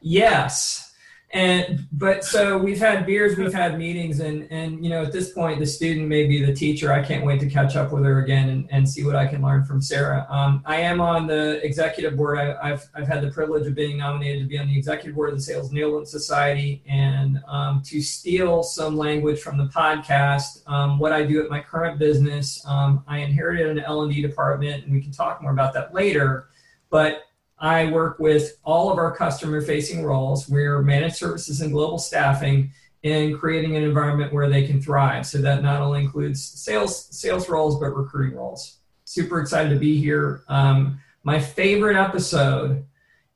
[0.02, 0.89] "Yes."
[1.32, 5.32] And but so we've had beers we've had meetings and and you know at this
[5.32, 6.92] point the student may be the teacher.
[6.92, 9.42] I can't wait to catch up with her again and, and see what i can
[9.42, 10.26] learn from sarah.
[10.30, 12.40] Um, i am on the executive board.
[12.40, 15.30] I, have I've had the privilege of being nominated to be on the executive board
[15.30, 20.98] of the sales enablement society and um, to steal some language from the podcast um,
[20.98, 22.66] what i do at my current business.
[22.66, 26.48] Um, i inherited an l&d department and we can talk more about that later.
[26.90, 27.26] But
[27.60, 30.48] I work with all of our customer facing roles.
[30.48, 32.72] We're managed services and global staffing
[33.04, 35.26] in creating an environment where they can thrive.
[35.26, 38.78] So that not only includes sales sales roles but recruiting roles.
[39.06, 40.44] Super excited to be here.
[40.48, 42.86] Um, my favorite episode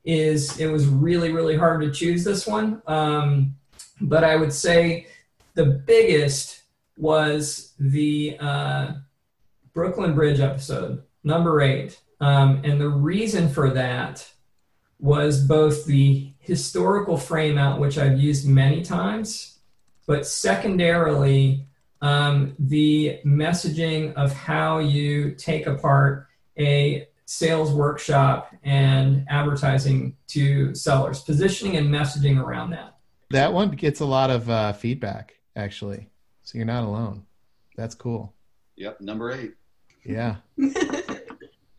[0.03, 3.55] is it was really really hard to choose this one, um,
[4.01, 5.07] but I would say
[5.53, 6.63] the biggest
[6.97, 8.93] was the uh,
[9.73, 11.99] Brooklyn Bridge episode, number eight.
[12.23, 14.25] Um, and the reason for that
[14.97, 19.59] was both the historical frame out, which I've used many times,
[20.07, 21.67] but secondarily,
[22.01, 31.19] um, the messaging of how you take apart a sales workshop and advertising to sellers,
[31.23, 32.95] positioning and messaging around that.
[33.31, 36.09] That one gets a lot of uh, feedback, actually.
[36.43, 37.25] So you're not alone.
[37.75, 38.33] That's cool.
[38.77, 39.55] Yep, number eight.
[40.05, 40.38] Yeah.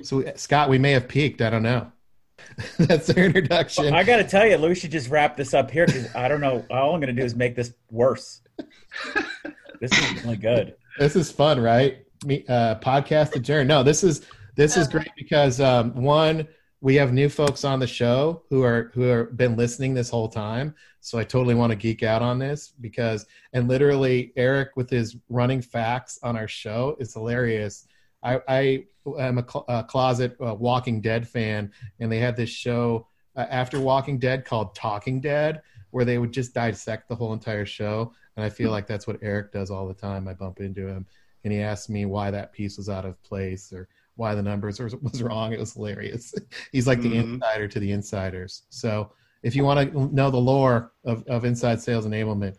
[0.05, 1.41] so Scott, we may have peaked.
[1.43, 1.91] I don't know.
[2.79, 3.85] That's their introduction.
[3.85, 6.29] Well, I got to tell you, Lou should just wrap this up here because I
[6.29, 6.65] don't know.
[6.71, 8.43] All I'm going to do is make this worse.
[9.81, 10.77] this is really good.
[10.99, 12.05] This is fun, right?
[12.25, 13.69] Me, uh, podcast adjourned.
[13.69, 16.47] No, this is this is great because um, one,
[16.81, 20.29] we have new folks on the show who are who are been listening this whole
[20.29, 20.75] time.
[21.01, 25.17] So I totally want to geek out on this because and literally Eric with his
[25.29, 27.87] running facts on our show is hilarious.
[28.25, 28.85] I, I
[29.19, 33.07] am a, cl- a closet uh, Walking Dead fan, and they had this show
[33.37, 37.67] uh, after Walking Dead called Talking Dead, where they would just dissect the whole entire
[37.67, 38.13] show.
[38.37, 40.27] And I feel like that's what Eric does all the time.
[40.27, 41.07] I bump into him,
[41.45, 44.81] and he asks me why that piece was out of place or why the numbers
[45.03, 45.53] was wrong.
[45.53, 46.35] It was hilarious.
[46.73, 47.35] He's like the mm-hmm.
[47.35, 48.63] insider to the insiders.
[48.71, 52.57] So if you want to know the lore of, of inside sales enablement,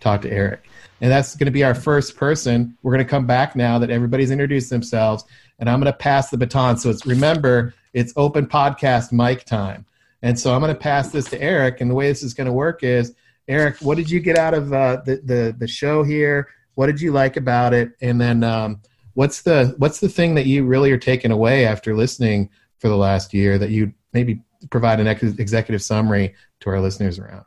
[0.00, 0.68] talk to Eric.
[1.00, 2.76] And that's going to be our first person.
[2.82, 5.24] We're going to come back now that everybody's introduced themselves,
[5.58, 6.76] and I'm going to pass the baton.
[6.76, 9.86] So it's remember, it's open podcast mic time.
[10.22, 11.80] And so I'm going to pass this to Eric.
[11.80, 13.14] And the way this is going to work is,
[13.48, 16.48] Eric, what did you get out of uh, the, the the show here?
[16.74, 17.92] What did you like about it?
[18.00, 18.80] And then um,
[19.14, 22.96] what's the what's the thing that you really are taking away after listening for the
[22.96, 27.44] last year that you maybe provide an ex- executive summary to our listeners around?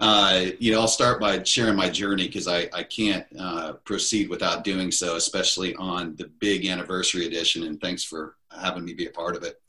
[0.00, 4.30] Uh, you know, I'll start by sharing my journey because I, I can't uh, proceed
[4.30, 7.64] without doing so, especially on the big anniversary edition.
[7.64, 9.60] And thanks for having me be a part of it.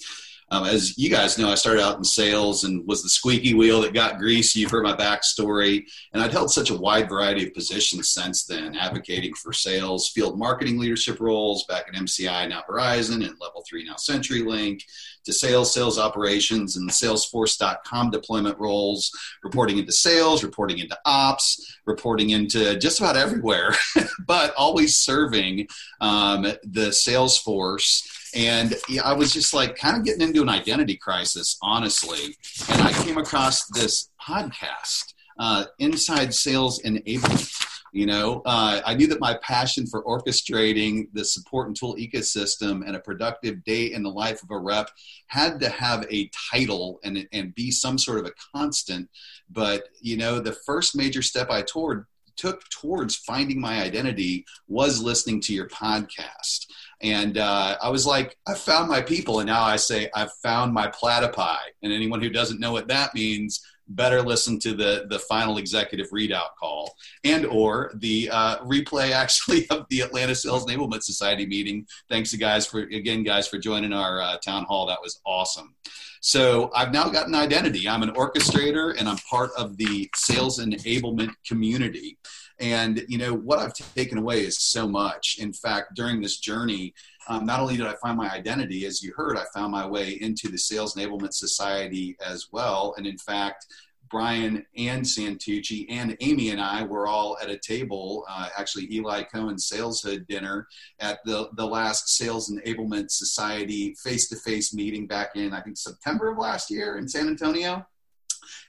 [0.51, 3.81] Um, as you guys know, I started out in sales and was the squeaky wheel
[3.81, 4.59] that got greasy.
[4.59, 5.85] You've heard my backstory.
[6.11, 10.37] And I'd held such a wide variety of positions since then, advocating for sales, field
[10.37, 14.81] marketing leadership roles back at MCI, now Verizon, and level three, now CenturyLink,
[15.23, 19.09] to sales, sales operations, and Salesforce.com deployment roles,
[19.43, 23.73] reporting into sales, reporting into ops, reporting into just about everywhere,
[24.27, 25.67] but always serving
[26.01, 28.01] um, the Salesforce
[28.35, 32.35] and I was just like kind of getting into an identity crisis, honestly.
[32.69, 37.67] And I came across this podcast, uh, Inside Sales Enablement.
[37.93, 42.87] You know, uh, I knew that my passion for orchestrating the support and tool ecosystem
[42.87, 44.89] and a productive day in the life of a rep
[45.27, 49.09] had to have a title and, and be some sort of a constant.
[49.49, 52.05] But, you know, the first major step I toward,
[52.37, 56.67] took towards finding my identity was listening to your podcast.
[57.03, 59.39] And uh, I was like, I found my people.
[59.39, 61.57] And now I say, I've found my platypi.
[61.81, 66.09] And anyone who doesn't know what that means, better listen to the, the final executive
[66.11, 71.85] readout call and or the uh, replay actually of the Atlanta Sales Enablement Society meeting.
[72.09, 74.87] Thanks to guys for, again, guys for joining our uh, town hall.
[74.87, 75.75] That was awesome.
[76.21, 77.89] So I've now got an identity.
[77.89, 82.19] I'm an orchestrator and I'm part of the sales enablement community.
[82.61, 85.37] And you know what I've taken away is so much.
[85.39, 86.93] In fact, during this journey,
[87.27, 90.19] um, not only did I find my identity, as you heard, I found my way
[90.21, 92.93] into the Sales Enablement Society as well.
[92.97, 93.65] And in fact,
[94.11, 99.25] Brian and Santucci and Amy and I were all at a table, uh, actually Elay
[99.31, 100.67] Cohen SalesHood dinner
[100.99, 106.37] at the, the last Sales Enablement Society face-to-face meeting back in, I think, September of
[106.37, 107.87] last year in San Antonio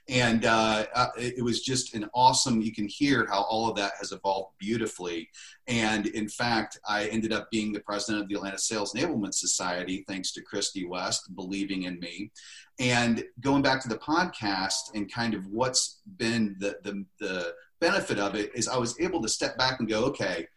[0.07, 3.93] and uh, uh it was just an awesome you can hear how all of that
[3.99, 5.29] has evolved beautifully
[5.67, 10.03] and in fact i ended up being the president of the atlanta sales enablement society
[10.07, 12.31] thanks to christy west believing in me
[12.79, 18.19] and going back to the podcast and kind of what's been the, the, the benefit
[18.19, 20.47] of it is i was able to step back and go okay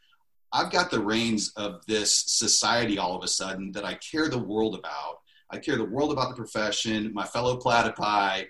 [0.52, 4.38] I've got the reins of this society all of a sudden that I care the
[4.38, 5.18] world about.
[5.50, 8.46] I care the world about the profession, my fellow platypi,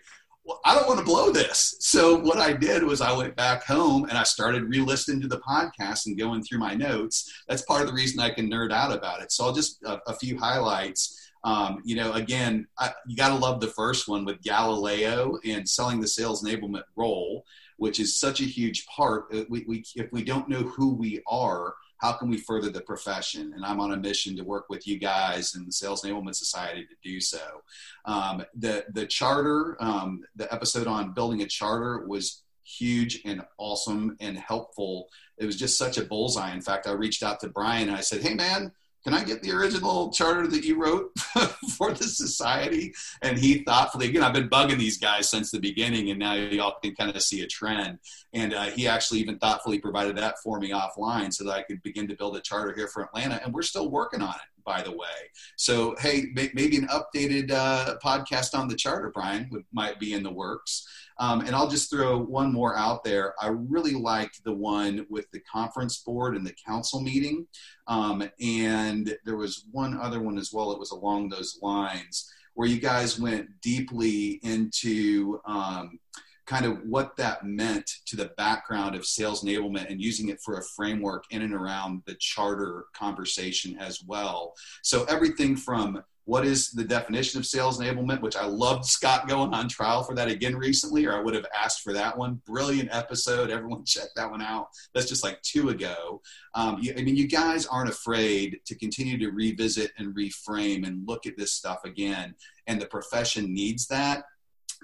[0.47, 1.75] well, I don't want to blow this.
[1.81, 5.41] So what I did was I went back home and I started re-listening to the
[5.41, 7.43] podcast and going through my notes.
[7.49, 9.33] That's part of the reason I can nerd out about it.
[9.33, 11.33] So I'll just a, a few highlights.
[11.43, 15.69] Um, you know, again, I, you got to love the first one with Galileo and
[15.69, 17.45] selling the sales enablement role,
[17.77, 19.27] which is such a huge part.
[19.35, 22.81] Uh, we, we, if we don't know who we are, how can we further the
[22.81, 23.53] profession?
[23.55, 26.85] And I'm on a mission to work with you guys and the Sales Enablement Society
[26.85, 27.63] to do so.
[28.05, 34.17] Um, the the charter, um, the episode on building a charter was huge and awesome
[34.21, 35.09] and helpful.
[35.39, 36.53] It was just such a bullseye.
[36.53, 38.73] In fact, I reached out to Brian and I said, "Hey, man."
[39.07, 41.17] Can I get the original charter that you wrote
[41.77, 42.93] for the society?
[43.23, 46.75] And he thoughtfully, again, I've been bugging these guys since the beginning, and now y'all
[46.83, 48.01] can kind of see a trend.
[48.33, 51.81] And uh, he actually even thoughtfully provided that for me offline so that I could
[51.85, 53.41] begin to build a charter here for Atlanta.
[53.45, 55.31] And we're still working on it, by the way.
[55.57, 60.23] So, hey, maybe an updated uh, podcast on the charter, Brian, would, might be in
[60.23, 60.87] the works.
[61.19, 63.35] Um, and I'll just throw one more out there.
[63.41, 67.47] I really liked the one with the conference board and the council meeting.
[67.87, 70.73] Um, and there was one other one as well.
[70.73, 75.99] It was along those lines where you guys went deeply into um,
[76.47, 80.59] kind of what that meant to the background of sales enablement and using it for
[80.59, 84.55] a framework in and around the charter conversation as well.
[84.83, 89.55] So everything from what is the definition of sales enablement, which I loved Scott going
[89.55, 92.41] on trial for that again recently, or I would have asked for that one.
[92.45, 93.49] Brilliant episode.
[93.49, 94.69] Everyone check that one out.
[94.93, 96.21] That's just like two ago.
[96.55, 101.07] Um, you, I mean, you guys aren't afraid to continue to revisit and reframe and
[101.07, 102.35] look at this stuff again.
[102.67, 104.25] And the profession needs that.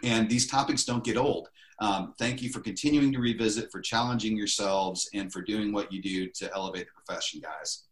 [0.03, 1.49] And these topics don't get old.
[1.79, 6.01] Um, thank you for continuing to revisit, for challenging yourselves, and for doing what you
[6.01, 7.85] do to elevate the profession, guys.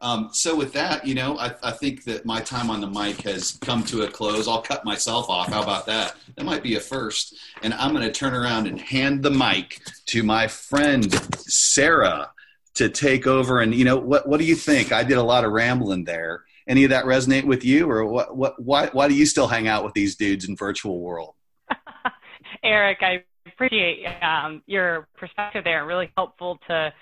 [0.00, 3.22] Um, so with that, you know, I, I, think that my time on the mic
[3.22, 4.48] has come to a close.
[4.48, 5.48] I'll cut myself off.
[5.48, 6.16] How about that?
[6.36, 7.36] That might be a first.
[7.62, 12.32] And I'm going to turn around and hand the mic to my friend Sarah
[12.74, 13.60] to take over.
[13.60, 14.92] And you know, what what do you think?
[14.92, 16.44] I did a lot of rambling there.
[16.68, 18.36] Any of that resonate with you, or what?
[18.36, 18.62] What?
[18.62, 18.88] Why?
[18.92, 21.34] Why do you still hang out with these dudes in virtual world?
[22.64, 25.84] Erich, I appreciate um, your perspective there.
[25.86, 26.92] Really helpful to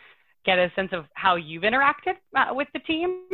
[0.44, 3.24] get a sense of how you've interacted uh, with the team.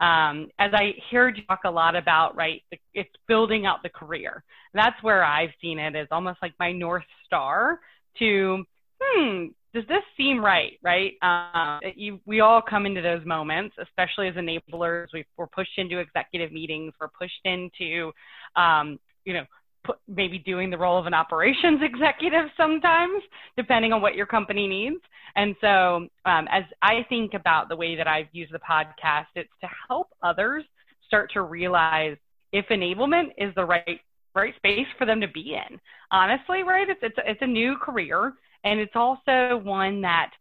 [0.00, 4.42] Um, as I heard you talk a lot about, right, it's building out the career.
[4.74, 7.80] That's where I've seen it as almost like my North Star
[8.18, 8.64] to,
[9.00, 9.46] hmm,
[9.76, 11.12] does this seem right, right?
[11.20, 15.08] Uh, you, we all come into those moments, especially as enablers.
[15.12, 16.94] We, are pushed into executive meetings.
[16.98, 18.10] We're pushed into,
[18.56, 19.44] um, you know,
[19.84, 23.22] put, maybe doing the role of an operations executive sometimes,
[23.58, 25.02] depending on what your company needs.
[25.36, 29.50] And so, um, as I think about the way that I've used the podcast, it's
[29.60, 30.64] to help others
[31.06, 32.16] start to realize
[32.52, 34.00] if enablement is the right
[34.34, 35.78] right space for them to be in.
[36.10, 36.88] Honestly, right?
[36.88, 38.32] It's it's it's a new career,
[38.66, 40.32] and it's also one that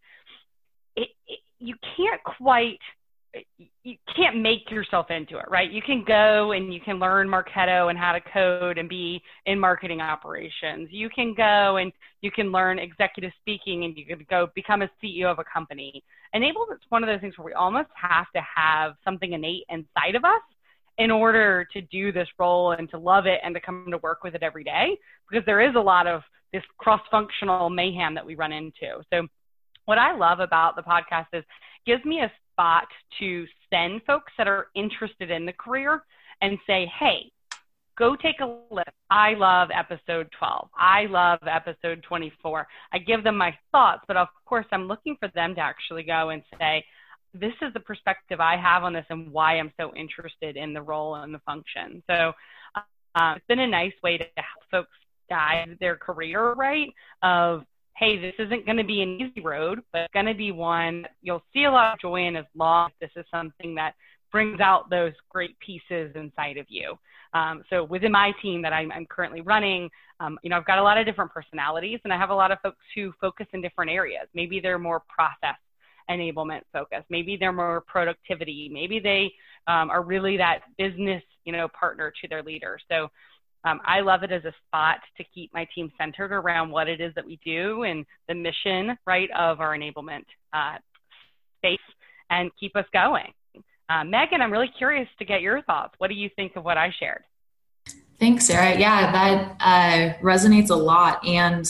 [0.96, 2.80] it, it you can't quite
[3.84, 5.70] you can't make yourself into it, right?
[5.70, 9.60] You can go and you can learn Marketo and how to code and be in
[9.60, 10.88] marketing operations.
[10.90, 14.90] You can go and you can learn executive speaking and you can go become a
[15.04, 16.02] CEO of a company.
[16.34, 20.16] Enable it's one of those things where we almost have to have something innate inside
[20.16, 20.42] of us
[20.98, 24.24] in order to do this role and to love it and to come to work
[24.24, 24.98] with it every day
[25.30, 26.22] because there is a lot of
[26.56, 29.04] this cross-functional mayhem that we run into.
[29.12, 29.28] So
[29.86, 31.44] what I love about the podcast is
[31.86, 32.88] gives me a spot
[33.20, 36.04] to send folks that are interested in the career
[36.42, 37.30] and say, hey,
[37.98, 38.88] go take a look.
[39.10, 40.70] I love episode 12.
[40.78, 42.66] I love episode 24.
[42.94, 46.30] I give them my thoughts, but of course, I'm looking for them to actually go
[46.30, 46.86] and say,
[47.34, 50.82] this is the perspective I have on this and why I'm so interested in the
[50.82, 52.02] role and the function.
[52.10, 52.32] So
[52.76, 54.98] uh, it's been a nice way to help folks
[55.30, 56.90] guide their career right
[57.24, 57.64] of
[57.98, 61.06] hey, this isn't going to be an easy road, but it's going to be one
[61.22, 63.94] you'll see a lot of joy in as long as this is something that
[64.32, 66.96] brings out those great pieces inside of you.
[67.34, 70.78] Um, so within my team that I'm, I'm currently running, um, you know, I've got
[70.78, 73.62] a lot of different personalities and I have a lot of folks who focus in
[73.62, 74.28] different areas.
[74.34, 75.56] Maybe they're more process
[76.10, 77.06] enablement focused.
[77.10, 78.70] Maybe they're more productivity.
[78.72, 79.34] Maybe they
[79.68, 82.80] um, are really that business, you know, partner to their leader.
[82.90, 83.10] So
[83.66, 87.02] um, I love it as a spot to keep my team centered around what it
[87.02, 90.78] is that we do and the mission, right, of our enablement uh,
[91.58, 91.80] space
[92.30, 93.34] and keep us going.
[93.90, 95.96] Uh, Meagan, I'm really curious to get your thoughts.
[95.98, 97.24] What do you think of what I shared?
[98.20, 98.80] Thanks, Sarah.
[98.80, 101.26] Yeah, that uh, resonates a lot.
[101.26, 101.68] And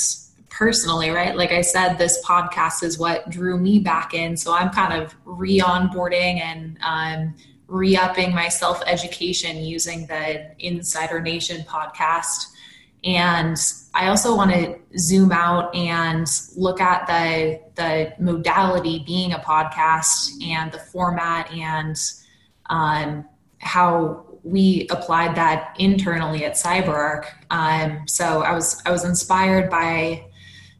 [0.49, 4.37] personally, right, like I said, this podcast is what drew me back in.
[4.37, 7.35] So I'm kind of re onboarding and um,
[7.67, 12.45] re-upping my self-education using the insider nation podcast
[13.03, 13.57] and
[13.93, 20.31] i also want to zoom out and look at the the modality being a podcast
[20.43, 21.97] and the format and
[22.67, 23.25] um,
[23.59, 27.25] how we applied that internally at CyberArk.
[27.49, 30.25] Um, so I was I was inspired by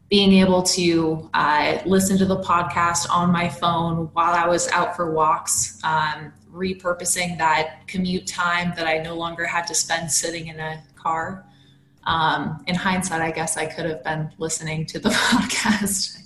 [0.08, 4.94] being able to uh, listen to the podcast on my phone while I was out
[4.94, 10.48] for walks, um, repurposing that commute time that I no longer had to spend sitting
[10.48, 11.44] in a car.
[12.04, 16.16] Um, in hindsight, I guess I could have been listening to the podcast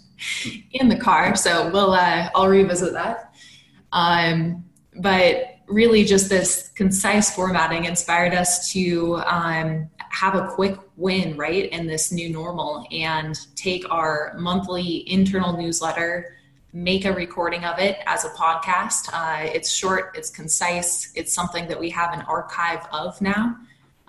[0.73, 1.35] in the car.
[1.35, 3.35] So we'll uh, I'll revisit that.
[3.93, 4.65] Um,
[4.97, 11.71] but really, just this concise formatting inspired us to um, have a quick win, right,
[11.71, 16.37] in this new normal, and take our monthly internal newsletter,
[16.73, 19.09] make a recording of it as a podcast.
[19.13, 23.57] Uh, it's short, it's concise, it's something that we have an archive of now.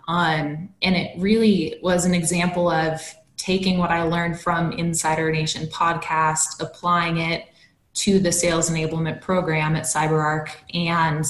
[0.07, 3.01] Um, and it really was an example of
[3.37, 7.47] taking what I learned from Insider Nation podcast, applying it
[7.93, 11.25] to the sales enablement program at CyberArk, and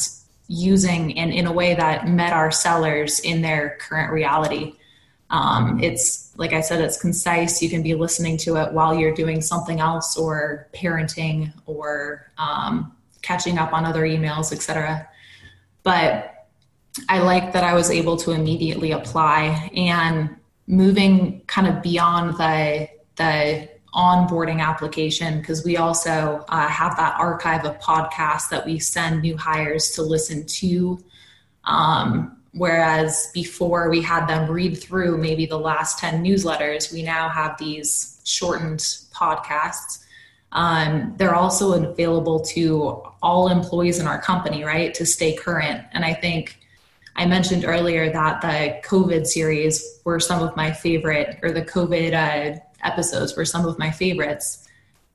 [0.47, 4.75] using and in a way that met our sellers in their current reality.
[5.29, 7.61] Um, it's like I said, it's concise.
[7.61, 12.93] You can be listening to it while you're doing something else, or parenting, or um,
[13.21, 15.07] catching up on other emails, etc.
[15.83, 16.47] But
[17.07, 20.35] I like that I was able to immediately apply and
[20.65, 27.65] moving kind of beyond the the onboarding application because we also uh, have that archive
[27.65, 30.97] of podcasts that we send new hires to listen to
[31.65, 37.30] um, whereas before we had them read through maybe the last 10 newsletters we now
[37.30, 38.80] have these shortened
[39.14, 39.99] podcasts
[40.54, 46.04] um, they're also available to all employees in our company right to stay current and
[46.04, 46.58] i think
[47.16, 52.14] I mentioned earlier that the COVID series were some of my favorite, or the COVID
[52.14, 54.68] uh, episodes were some of my favorites.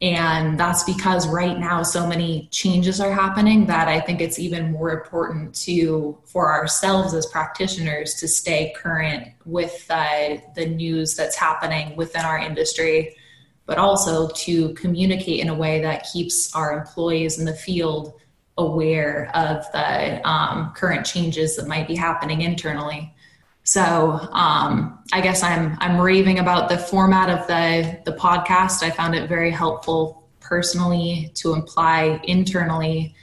[0.02, 4.72] And that's because right now so many changes are happening that I think it's even
[4.72, 11.34] more important to for ourselves as practitioners to stay current with uh, the news that's
[11.34, 13.16] happening within our industry,
[13.64, 18.20] but also to communicate in a way that keeps our employees in the field
[18.58, 23.14] aware of the um, current changes that might be happening internally.
[23.66, 28.84] So um, I guess I'm I'm raving about the format of the the podcast.
[28.84, 33.16] I found it very helpful personally to imply internally,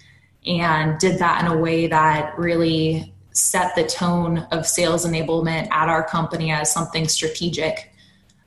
[0.46, 5.88] and did that in a way that really set the tone of sales enablement at
[5.88, 7.94] our company as something strategic.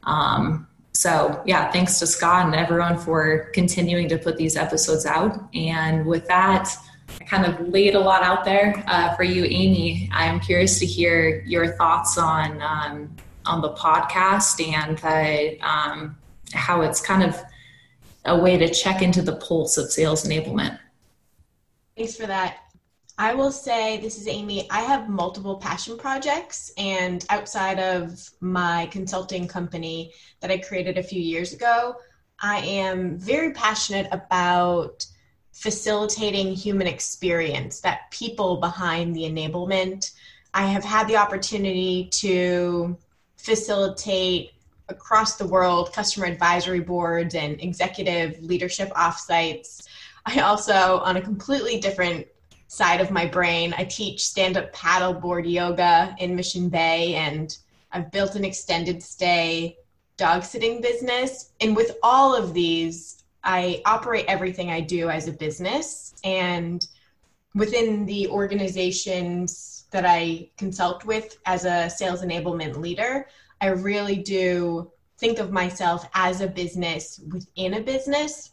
[0.02, 5.38] Um, so yeah thanks to scott and everyone for continuing to put these episodes out
[5.54, 6.74] and with that
[7.20, 10.86] i kind of laid a lot out there uh, for you amy i'm curious to
[10.86, 13.14] hear your thoughts on um,
[13.44, 16.16] on the podcast and the, um,
[16.52, 17.40] how it's kind of
[18.24, 20.78] a way to check into the pulse of sales enablement
[21.96, 22.58] thanks for that
[23.18, 24.70] I will say, this is Amy.
[24.70, 31.02] I have multiple passion projects, and outside of my consulting company that I created a
[31.02, 31.96] few years ago,
[32.40, 35.06] I am very passionate about
[35.56, 40.12] facilitating human experience, that people behind the enablement.
[40.52, 42.96] I have had the opportunity to
[43.38, 44.52] facilitate
[44.90, 49.88] across the world customer advisory boards and executive leadership offsites.
[50.26, 52.26] I also, on a completely different
[52.68, 53.74] side of my brain.
[53.78, 57.56] I teach stand up paddleboard yoga in Mission Bay, and
[57.92, 59.78] I've built an extended stay
[60.18, 61.52] dog sitting business.
[61.62, 66.14] And with all of these, I operate everything I do as a business.
[66.24, 66.86] And
[67.54, 73.28] within the organizations that I consult with as a sales enablement leader,
[73.60, 78.50] I really do think of myself as a business within a business.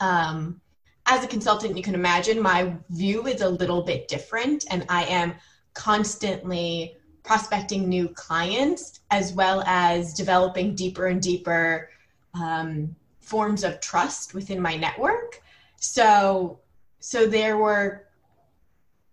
[0.00, 0.60] Um,
[1.06, 5.04] as a consultant, you can imagine my view is a little bit different, and I
[5.04, 5.34] am
[5.74, 11.90] constantly prospecting new clients as well as developing deeper and deeper
[12.34, 12.94] um,
[13.28, 15.42] forms of trust within my network.
[15.76, 16.60] So,
[17.00, 18.08] so there were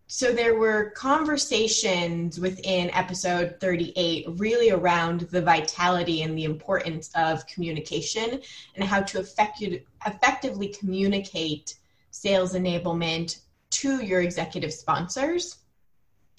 [0.08, 7.46] so there were conversations within episode 38 really around the vitality and the importance of
[7.48, 8.40] communication
[8.76, 9.64] and how to effect-
[10.06, 11.76] effectively communicate
[12.12, 13.40] sales enablement
[13.72, 15.58] to your executive sponsors.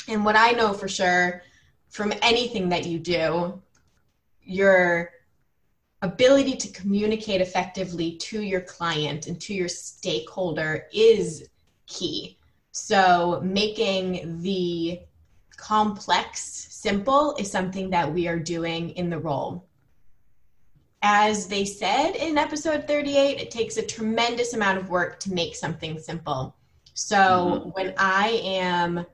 [0.08, 1.42] And what I know for sure
[1.88, 3.60] from anything that you do,
[4.42, 5.10] your
[6.02, 11.48] ability to communicate effectively to your client and to your stakeholder is
[11.86, 12.38] key.
[12.72, 15.00] So, making the
[15.56, 19.66] complex simple is something that we are doing in the role
[21.08, 25.54] as they said in episode 38, it takes a tremendous amount of work to make
[25.54, 26.56] something simple.
[26.94, 27.68] So mm-hmm.
[27.70, 29.06] when I am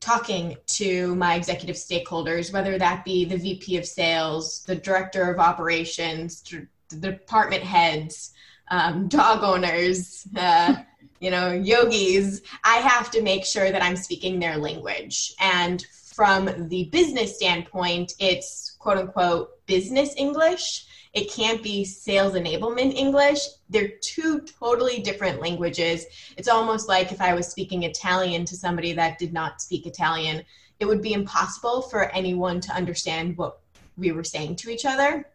[0.00, 5.38] talking to my executive stakeholders, whether that be the VP of sales, the director of
[5.38, 6.42] operations,
[6.88, 8.32] the department heads,
[8.70, 10.74] um, dog owners, uh,
[11.20, 15.34] you know, yogis, I have to make sure that I'm speaking their language.
[15.40, 15.84] And
[16.14, 20.86] from the business standpoint, it's quote unquote business English.
[21.12, 23.40] It can't be sales enablement English.
[23.68, 26.06] They're two totally different languages.
[26.36, 30.44] It's almost like if I was speaking Italian to somebody that did not speak Italian,
[30.80, 33.60] it would be impossible for anyone to understand what
[33.96, 35.26] we were saying to each other.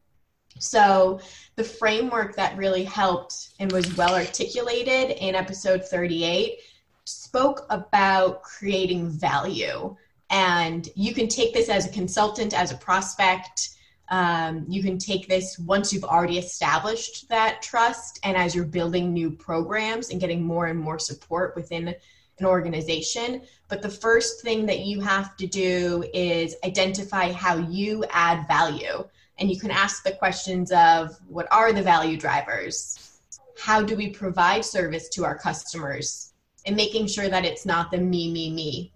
[0.60, 1.20] So,
[1.56, 6.60] the framework that really helped and was well articulated in episode 38
[7.06, 9.96] spoke about creating value.
[10.30, 13.70] And you can take this as a consultant, as a prospect.
[14.14, 19.12] Um, you can take this once you've already established that trust and as you're building
[19.12, 21.96] new programs and getting more and more support within
[22.38, 23.42] an organization.
[23.70, 29.04] But the first thing that you have to do is identify how you add value.
[29.40, 33.18] And you can ask the questions of what are the value drivers?
[33.58, 36.34] How do we provide service to our customers?
[36.68, 38.94] And making sure that it's not the me me me.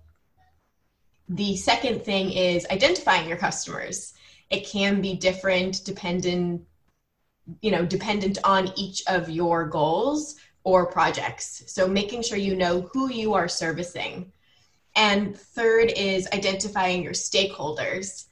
[1.27, 4.13] The second thing is identifying your customers
[4.49, 6.61] it can be different dependent
[7.61, 10.35] you know dependent on each of your goals
[10.67, 11.63] or projects.
[11.67, 14.33] So making sure you know who you are servicing.
[14.97, 18.25] And third is identifying your stakeholders.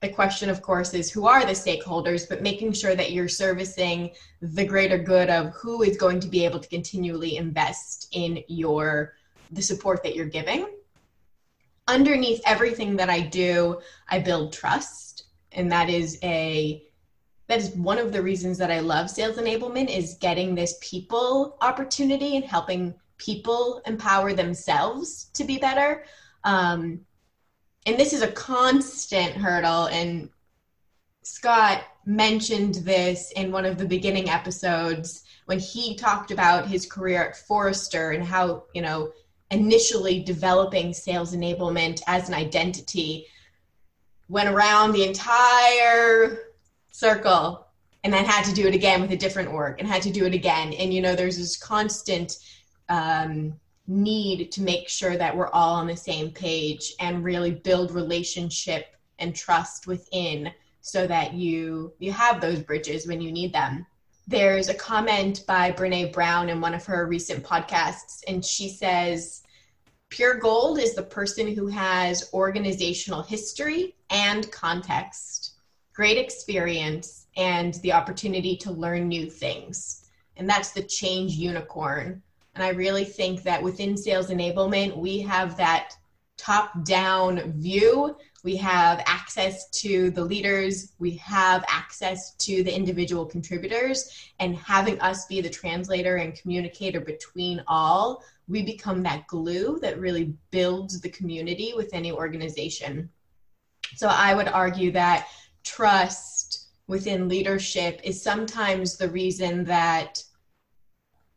[0.00, 4.10] The question, of course, is who are the stakeholders, but making sure that you're servicing
[4.42, 9.14] the greater good of who is going to be able to continually invest in your
[9.52, 10.66] the support that you're giving.
[11.86, 15.05] Underneath everything that I do, I build trust,
[15.56, 16.82] and that is a
[17.48, 21.56] that is one of the reasons that I love sales enablement is getting this people
[21.60, 26.04] opportunity and helping people empower themselves to be better.
[26.44, 27.00] Um,
[27.86, 30.28] and this is a constant hurdle and
[31.22, 37.28] Scott mentioned this in one of the beginning episodes when he talked about his career
[37.28, 39.10] at Forrester and how, you know,
[39.50, 43.26] initially developing sales enablement as an identity
[44.28, 46.52] went around the entire
[46.90, 47.66] circle
[48.04, 50.26] and then had to do it again with a different org and had to do
[50.26, 50.72] it again.
[50.72, 52.38] And, you know, there's this constant
[52.88, 53.54] um,
[53.86, 58.96] need to make sure that we're all on the same page and really build relationship
[59.18, 63.86] and trust within so that you you have those bridges when you need them
[64.28, 69.42] there's a comment by brene brown in one of her recent podcasts and she says
[70.08, 75.56] pure gold is the person who has organizational history and context
[75.96, 80.10] great experience and the opportunity to learn new things.
[80.36, 82.22] And that's the change unicorn.
[82.54, 85.94] And I really think that within sales enablement, we have that
[86.36, 88.16] top down view.
[88.44, 95.00] We have access to the leaders, we have access to the individual contributors, and having
[95.00, 101.00] us be the translator and communicator between all, we become that glue that really builds
[101.00, 103.10] the community within the organization.
[103.96, 105.26] So I would argue that
[105.64, 110.22] trust within leadership is sometimes the reason that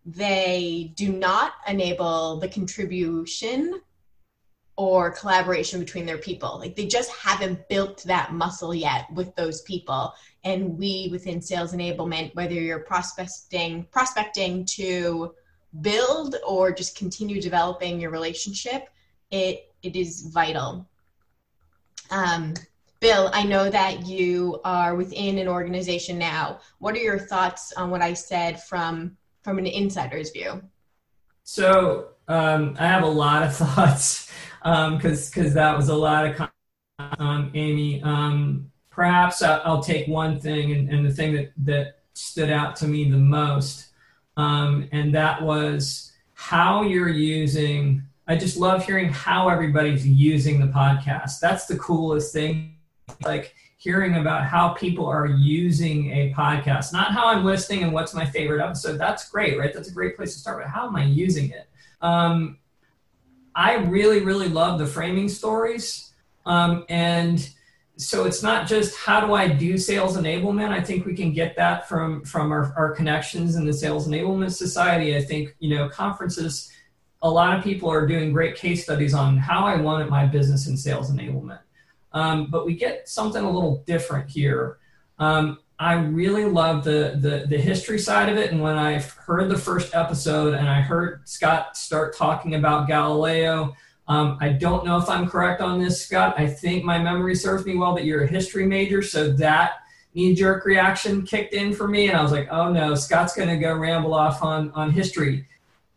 [0.06, 3.82] they do not enable the contribution
[4.80, 6.58] or collaboration between their people.
[6.58, 10.14] Like they just haven't built that muscle yet with those people.
[10.46, 15.34] And we within sales enablement, whether you're prospecting, prospecting to
[15.82, 18.88] build or just continue developing your relationship,
[19.32, 20.88] it it is vital.
[22.10, 22.54] Um,
[23.02, 26.62] Bill, I know that you are within an organization now.
[26.78, 30.62] What are your thoughts on what I said from from an insider's view?
[31.44, 34.30] So um, I have a lot of thoughts
[34.70, 36.50] because um, because that was a lot of
[37.18, 38.04] um, Amy.
[38.04, 42.88] Um, perhaps I'll take one thing and, and, the thing that that stood out to
[42.88, 43.88] me the most,
[44.38, 48.04] um, and that was how you're using.
[48.28, 51.40] I just love hearing how everybody's using the podcast.
[51.40, 52.76] That's the coolest thing.
[53.24, 58.14] Like hearing about how people are using a podcast, not how I'm listening and what's
[58.14, 59.00] my favorite episode.
[59.00, 59.74] That's great, right?
[59.74, 60.62] That's a great place to start.
[60.62, 61.68] But how am I using it?
[62.02, 62.59] Um,
[63.56, 66.14] I really, really love the framing stories.
[66.46, 67.50] Um, and
[67.98, 70.72] so it's not just how do I do sales enablement.
[70.72, 74.52] I think we can get that from from our, our connections in the Sales Enablement
[74.52, 75.18] Society.
[75.18, 76.72] I think you know conferences.
[77.22, 80.68] A lot of people are doing great case studies on how I wanted my business
[80.68, 81.60] in sales enablement.
[82.14, 84.78] Um, but we get something a little different here.
[85.18, 89.50] Um, I really love the, the, the history side of it, and when I heard
[89.50, 93.76] the first episode and I heard Scott start talking about Galileo,
[94.10, 96.34] Um, I don't know if I'm correct on this, Scott.
[96.36, 99.84] I think my memory serves me well that you're a history major, so that
[100.16, 103.50] knee jerk reaction kicked in for me, and I was like, oh no, Scott's going
[103.50, 105.46] to go ramble off on on history.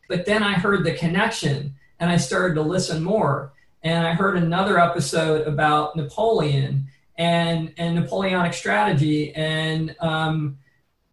[0.08, 3.52] But then I heard the connection, and I started to listen more,
[3.82, 10.58] and I heard another episode about Napoleon and and Napoleonic strategy and um,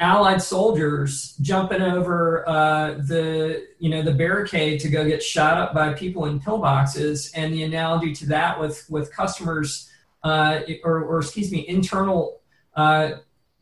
[0.02, 5.74] Allied soldiers jumping over uh, the you know the barricade to go get shot up
[5.74, 9.89] by people in pillboxes, and the analogy to that with with customers
[10.24, 12.39] uh, or, or excuse me internal
[12.76, 13.12] uh,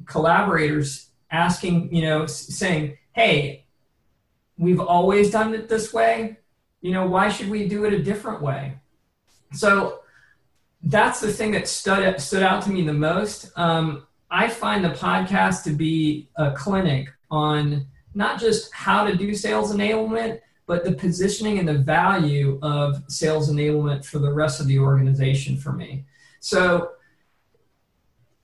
[0.06, 3.66] collaborators asking you know saying hey
[4.60, 6.38] we've always done it this way.
[6.82, 8.78] You know why should we do it a different way?
[9.54, 10.02] So
[10.84, 14.90] that's the thing that stood stood out to me the most um, I find the
[14.90, 20.92] podcast to be a clinic on not just how to do sales enablement, but the
[20.94, 26.04] positioning and the value of sales enablement for the rest of the organization for me.
[26.40, 26.92] So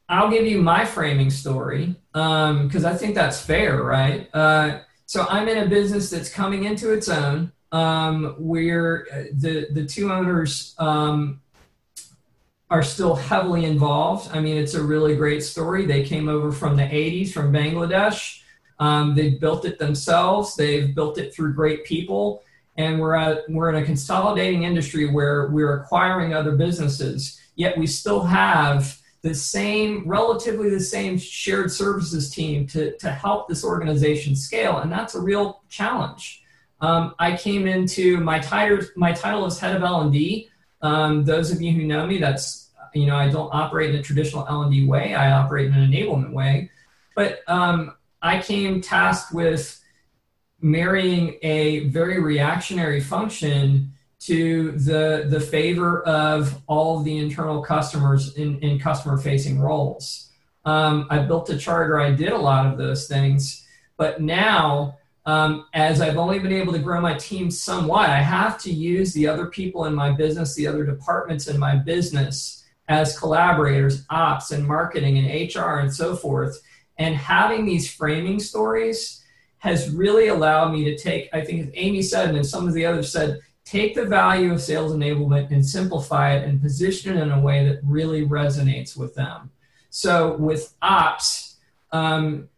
[0.08, 4.30] I'll give you my framing story because um, I think that's fair, right?
[4.34, 7.52] Uh, so I'm in a business that's coming into its own.
[7.72, 11.42] Um, where uh, the the two owners um,
[12.74, 14.32] are still heavily involved.
[14.36, 15.86] I mean, it's a really great story.
[15.86, 18.42] They came over from the 80s from Bangladesh.
[18.80, 20.56] Um, they built it themselves.
[20.56, 22.42] They've built it through great people.
[22.76, 27.86] And we're, at, we're in a consolidating industry where we're acquiring other businesses, yet we
[27.86, 34.36] still have the same, relatively the same shared services team to, to help this organization
[34.36, 34.80] scale.
[34.80, 36.42] And that's a real challenge.
[36.82, 40.50] Um, I came into my title, my title is head of L&D.
[40.82, 42.63] Um, those of you who know me, that's
[42.94, 45.16] you know, I don't operate in a traditional L&D way.
[45.16, 46.70] I operate in an enablement way.
[47.16, 49.80] But um, I came tasked with
[50.62, 53.92] marrying a very reactionary function
[54.22, 60.30] to the the favor of all the internal customers in, in customer facing roles.
[60.64, 62.00] Um, I built a charter.
[62.00, 63.68] I did a lot of those things,
[63.98, 68.62] but now um, as I've only been able to grow my team somewhat, I have
[68.64, 73.18] to use the other people in my business, the other departments in my business as
[73.18, 76.62] collaborators, ops and marketing and HR and so forth.
[76.98, 79.24] And having these framing stories
[79.60, 82.86] has really allowed me to take, I think, as Amy said, and some of the
[82.86, 87.32] others said, take the value of sales enablement and simplify it and position it in
[87.32, 89.52] a way that really resonates with them.
[89.90, 91.56] So with ops,
[91.92, 92.50] um,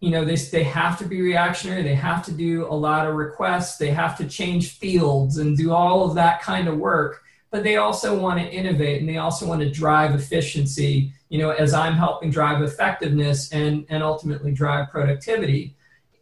[0.00, 1.82] you know, they, they have to be reactionary.
[1.82, 3.78] They have to do a lot of requests.
[3.78, 7.22] They have to change fields and do all of that kind of work
[7.56, 11.52] but they also want to innovate and they also want to drive efficiency, you know,
[11.52, 15.74] as I'm helping drive effectiveness and, and ultimately drive productivity.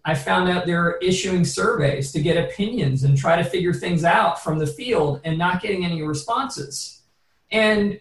[0.04, 4.44] I found out they're issuing surveys to get opinions and try to figure things out
[4.44, 7.02] from the field and not getting any responses.
[7.50, 7.98] And,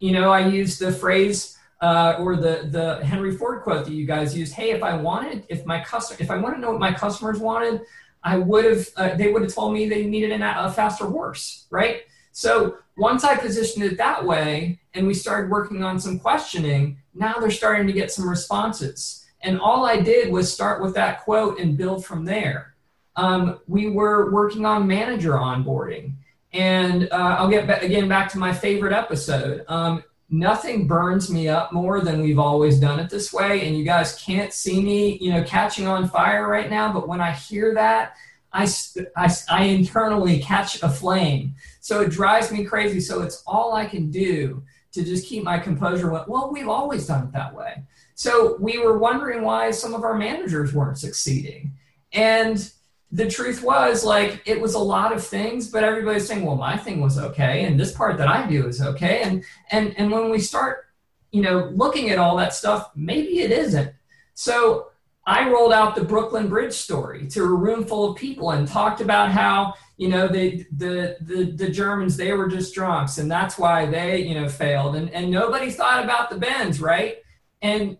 [0.00, 4.04] you know, I used the phrase uh, or the, the Henry Ford quote that you
[4.04, 4.52] guys used.
[4.52, 7.38] Hey, if I wanted, if my customer, if I want to know what my customers
[7.38, 7.82] wanted,
[8.24, 12.02] I would have, uh, they would have told me they needed a faster horse, right?
[12.38, 17.34] So once I positioned it that way and we started working on some questioning, now
[17.40, 19.26] they're starting to get some responses.
[19.42, 22.74] And all I did was start with that quote and build from there.
[23.16, 26.12] Um, we were working on manager onboarding.
[26.52, 29.64] And uh, I'll get again back to my favorite episode.
[29.66, 33.66] Um, nothing burns me up more than we've always done it this way.
[33.66, 36.92] And you guys can't see me, you know, catching on fire right now.
[36.92, 38.14] But when I hear that,
[38.52, 38.68] I,
[39.16, 41.54] I, I internally catch a flame.
[41.88, 43.00] So it drives me crazy.
[43.00, 44.62] So it's all I can do
[44.92, 46.10] to just keep my composure.
[46.10, 47.82] Went, well, we've always done it that way.
[48.14, 51.72] So we were wondering why some of our managers weren't succeeding.
[52.12, 52.70] And
[53.10, 56.76] the truth was like it was a lot of things but everybody's saying well my
[56.76, 60.28] thing was okay and this part that i do is okay and and and when
[60.28, 60.88] we start
[61.32, 63.90] you know looking at all that stuff maybe it isn't
[64.34, 64.88] so
[65.28, 69.02] I rolled out the Brooklyn Bridge story to a room full of people and talked
[69.02, 73.58] about how you know they the the the Germans they were just drunks and that's
[73.58, 74.96] why they you know failed.
[74.96, 77.18] And and nobody thought about the bends right?
[77.60, 77.98] And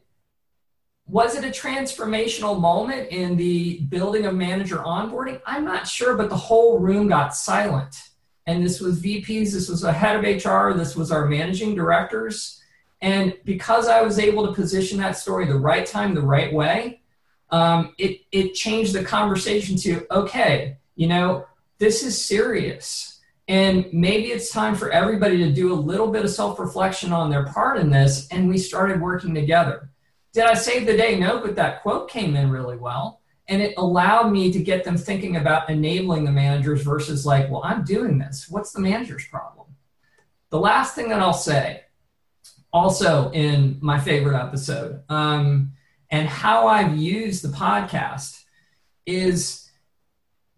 [1.06, 5.38] was it a transformational moment in the building of manager onboarding?
[5.44, 7.94] I'm not sure but the whole room got silent.
[8.46, 12.62] And this was vps this was a head of hr this was our managing directors.
[13.02, 17.02] And because i was able to position that story the right time the right way
[17.50, 21.46] um, it, it changed the conversation to, okay, you know,
[21.78, 23.20] this is serious.
[23.46, 27.30] And maybe it's time for everybody to do a little bit of self reflection on
[27.30, 28.28] their part in this.
[28.30, 29.90] And we started working together.
[30.34, 31.18] Did I save the day?
[31.18, 33.20] No, but that quote came in really well.
[33.48, 37.62] and it allowed me to get them thinking about enabling the managers versus like well
[37.64, 39.66] i'm doing this what's the manager's problem
[40.50, 41.82] the last thing that i'll say
[42.72, 45.72] also in my favorite episode um,
[46.10, 48.44] and how i've used the podcast
[49.06, 49.68] is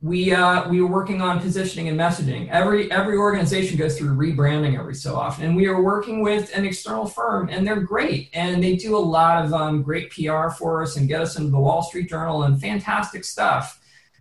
[0.02, 2.48] we uh, we were working on positioning and messaging.
[2.48, 6.64] Every every organization goes through rebranding every so often, and we are working with an
[6.64, 10.82] external firm, and they're great, and they do a lot of um, great PR for
[10.82, 13.78] us and get us into the Wall Street Journal and fantastic stuff.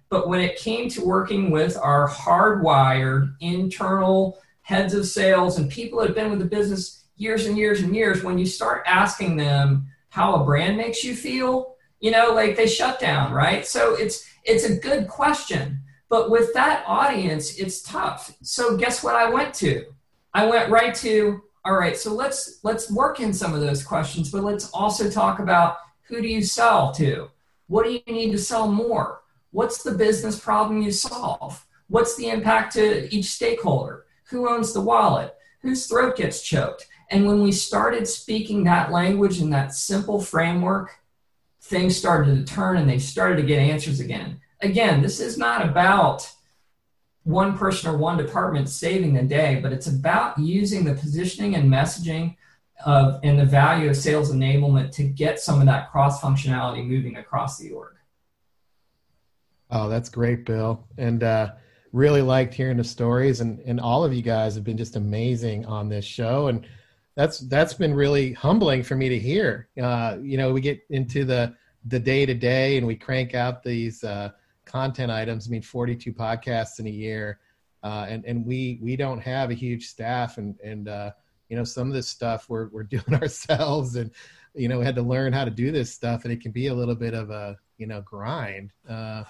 [0.10, 6.00] But when it came to working with our hardwired internal heads of sales and people
[6.00, 9.38] that have been with the business years and years and years, when you start asking
[9.38, 13.66] them how a brand makes you feel, you know, like they shut down, right?
[13.66, 18.36] So it's it's a good question, but with that audience, it's tough.
[18.42, 19.86] So guess what I went to?
[20.34, 24.32] I went right to all right, so let's let's work in some of those questions,
[24.32, 27.30] but let's also talk about who do you sell to?
[27.68, 29.22] What do you need to sell more?
[29.52, 31.66] What's the business problem you solve?
[31.88, 34.06] What's the impact to each stakeholder?
[34.30, 35.36] Who owns the wallet?
[35.62, 36.88] Whose throat gets choked?
[37.10, 41.00] And when we started speaking that language in that simple framework,
[41.62, 44.40] things started to turn and they started to get answers again.
[44.62, 46.30] Again, this is not about
[47.24, 51.72] one person or one department saving the day, but it's about using the positioning and
[51.72, 52.36] messaging
[52.86, 57.18] of and the value of sales enablement to get some of that cross functionality moving
[57.18, 57.96] across the org.
[59.70, 60.88] Oh, that's great, Bill.
[60.98, 61.52] And uh,
[61.92, 65.66] really liked hearing the stories and, and all of you guys have been just amazing
[65.66, 66.48] on this show.
[66.48, 66.66] And
[67.20, 69.68] that's that's been really humbling for me to hear.
[69.84, 71.54] Uh, you know, we get into the
[71.84, 74.30] the day to day, and we crank out these uh,
[74.64, 75.46] content items.
[75.46, 77.42] I mean, forty two podcasts in a year,
[77.84, 81.12] uh, and and we we don't have a huge staff, and and uh,
[81.50, 84.12] you know some of this stuff we're we're doing ourselves, and
[84.56, 86.68] you know we had to learn how to do this stuff, and it can be
[86.68, 88.72] a little bit of a you know grind.
[88.88, 89.26] Uh,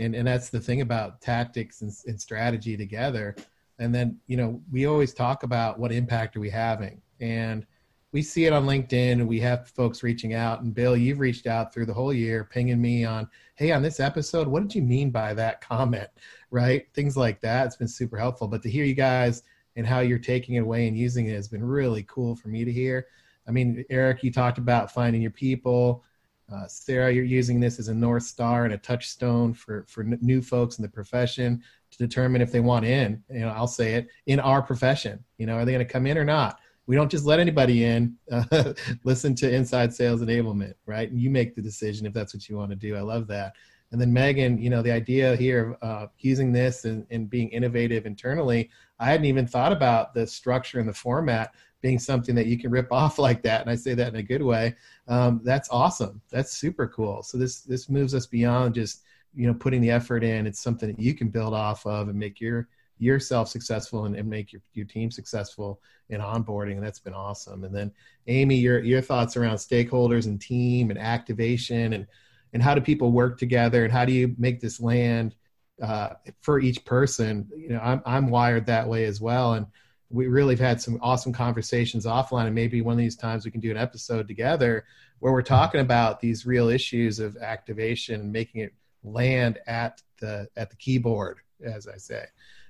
[0.00, 3.36] and and that's the thing about tactics and, and strategy together.
[3.78, 7.66] And then you know we always talk about what impact are we having and
[8.12, 10.60] we see it on LinkedIn and we have folks reaching out.
[10.60, 13.98] And Bill, you've reached out through the whole year, pinging me on, hey, on this
[13.98, 16.08] episode, what did you mean by that comment?
[16.50, 16.86] Right?
[16.94, 17.66] Things like that.
[17.66, 18.46] It's been super helpful.
[18.46, 19.42] But to hear you guys
[19.74, 22.64] and how you're taking it away and using it has been really cool for me
[22.64, 23.08] to hear.
[23.48, 26.04] I mean, Erich, you talked about finding your people.
[26.52, 30.18] Uh, Sarah, you're using this as a north star and a touchstone for for n-
[30.20, 31.60] new folks in the profession
[31.90, 33.22] to determine if they want in.
[33.30, 35.24] You know, I'll say it in our profession.
[35.38, 36.60] You know, are they going to come in or not?
[36.86, 38.16] We don't just let anybody in.
[38.30, 38.74] Uh,
[39.04, 41.10] listen to Inside Sales Enablement, right?
[41.10, 42.96] And you make the decision if that's what you want to do.
[42.96, 43.54] I love that.
[43.92, 47.48] And then Meagan, you know, the idea here of uh, using this and, and being
[47.50, 52.46] innovative internally, I hadn't even thought about the structure and the format being something that
[52.46, 53.60] you can rip off like that.
[53.60, 54.74] And I say that in a good way.
[55.06, 56.20] Um, that's awesome.
[56.30, 57.22] That's super cool.
[57.22, 59.02] So this this moves us beyond just
[59.34, 60.46] you know putting the effort in.
[60.46, 62.68] It's something that you can build off of and make your
[62.98, 67.64] yourself successful and, and make your, your team successful in onboarding and that's been awesome.
[67.64, 67.92] And then
[68.26, 72.06] amy your your thoughts around stakeholders and team and activation and
[72.52, 75.34] and how do people work together and how do you make this land
[75.82, 77.50] uh, for each person?
[77.56, 79.66] You know I'm, I'm wired that way as well and
[80.10, 83.50] we really have had some awesome conversations offline and maybe one of these times we
[83.50, 84.84] can do an episode together
[85.18, 90.46] where we're talking about these real issues of activation and making it land at the
[90.56, 92.24] at the keyboard as i say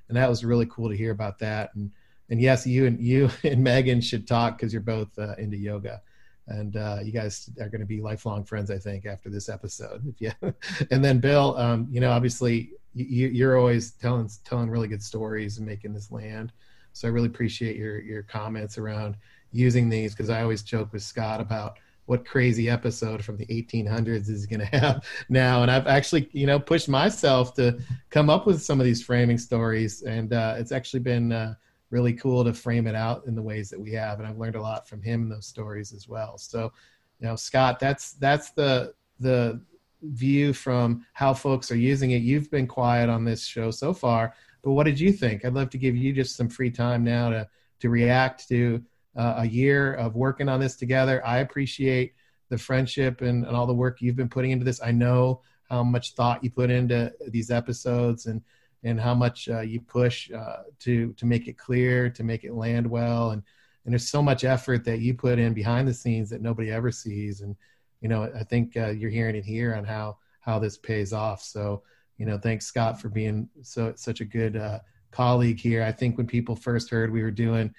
[0.09, 1.75] and that was really cool to hear about that.
[1.75, 1.91] And
[2.31, 6.03] and yes, you and you and Meagan should talk because you're both uh, into yoga,
[6.49, 10.15] and uh, you guys are going to be lifelong friends, I think, after this episode.
[10.19, 10.35] Yeah.
[10.91, 15.59] and then Bill, um, you know, obviously you, you're always telling telling really good stories
[15.59, 16.53] and making this land.
[16.93, 19.17] So I really appreciate your your comments around
[19.53, 24.29] using these because I always joke with Scott about what crazy episode from the 1800s
[24.29, 25.63] is going to have now.
[25.63, 27.79] And i've actually you know pushed myself to
[28.11, 31.55] come up with some of these framing stories and uh, it's actually been uh,
[31.91, 34.57] really cool to frame it out in the ways that we have and i've learned
[34.57, 36.39] a lot from him in those stories as well.
[36.39, 36.73] So
[37.21, 39.61] you know scott that's that's the the
[40.03, 42.21] view from how folks are using it.
[42.21, 44.35] You've been quiet on this show so far
[44.65, 45.45] but what did you think?
[45.45, 47.49] I'd love to give you just some free time now to
[47.81, 48.83] to react to
[49.17, 51.25] uh, a year of working on this together.
[51.27, 52.15] I appreciate
[52.49, 54.81] the friendship and, and all the work you've been putting into this.
[54.83, 55.41] I know
[55.71, 58.43] how much thought you put into these episodes and
[58.85, 62.55] and how much uh, you push uh, to to make it clear, to make it
[62.55, 63.43] land well, and
[63.85, 66.91] and there's so much effort that you put in behind the scenes that nobody ever
[66.91, 67.41] sees.
[67.41, 67.57] And
[68.01, 71.43] you know, I think uh, you're hearing it here on how how this pays off.
[71.43, 71.83] So
[72.19, 75.83] you know, thanks Scott for being so such a good uh, colleague here.
[75.83, 77.75] I think when people first heard we were doing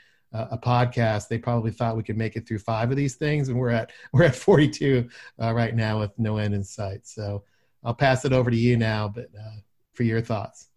[0.52, 3.58] a podcast, they probably thought we could make it through five of these things, and
[3.58, 5.08] we're at we're at 42
[5.42, 7.08] uh, right now with no end in sight.
[7.08, 7.44] So
[7.84, 9.58] I'll pass it over to you now, but uh,
[9.94, 10.68] for your thoughts.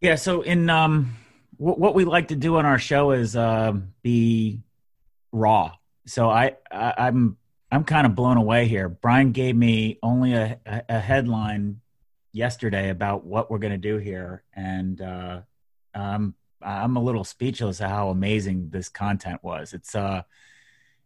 [0.00, 0.14] Yeah.
[0.14, 1.16] So in um,
[1.58, 4.60] w- what we like to do on our show is uh, be
[5.32, 5.72] raw.
[6.06, 7.36] So I, I I'm
[7.70, 8.88] I'm kind of blown away here.
[8.88, 11.80] Brian gave me only a, a headline
[12.32, 15.40] yesterday about what we're going to do here, and uh,
[15.94, 19.72] I'm I'm a little speechless at how amazing this content was.
[19.72, 20.22] It's uh,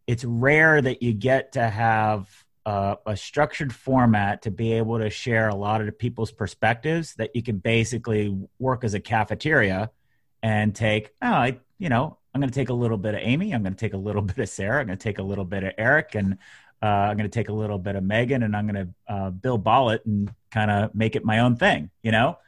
[0.06, 2.28] it's rare that you get to have
[2.66, 7.34] uh, a structured format to be able to share a lot of people's perspectives that
[7.34, 9.90] you can basically work as a cafeteria
[10.42, 11.10] and take.
[11.20, 13.52] Oh, I, you know, I'm going to take a little bit of Amy.
[13.52, 14.80] I'm going to take a little bit of Sarah.
[14.80, 16.38] I'm going to take a little bit of Erich, and
[16.82, 19.30] uh, I'm going to take a little bit of Meagan, and I'm going to uh,
[19.30, 22.38] Bill Ballot and kind of make it my own thing, you know.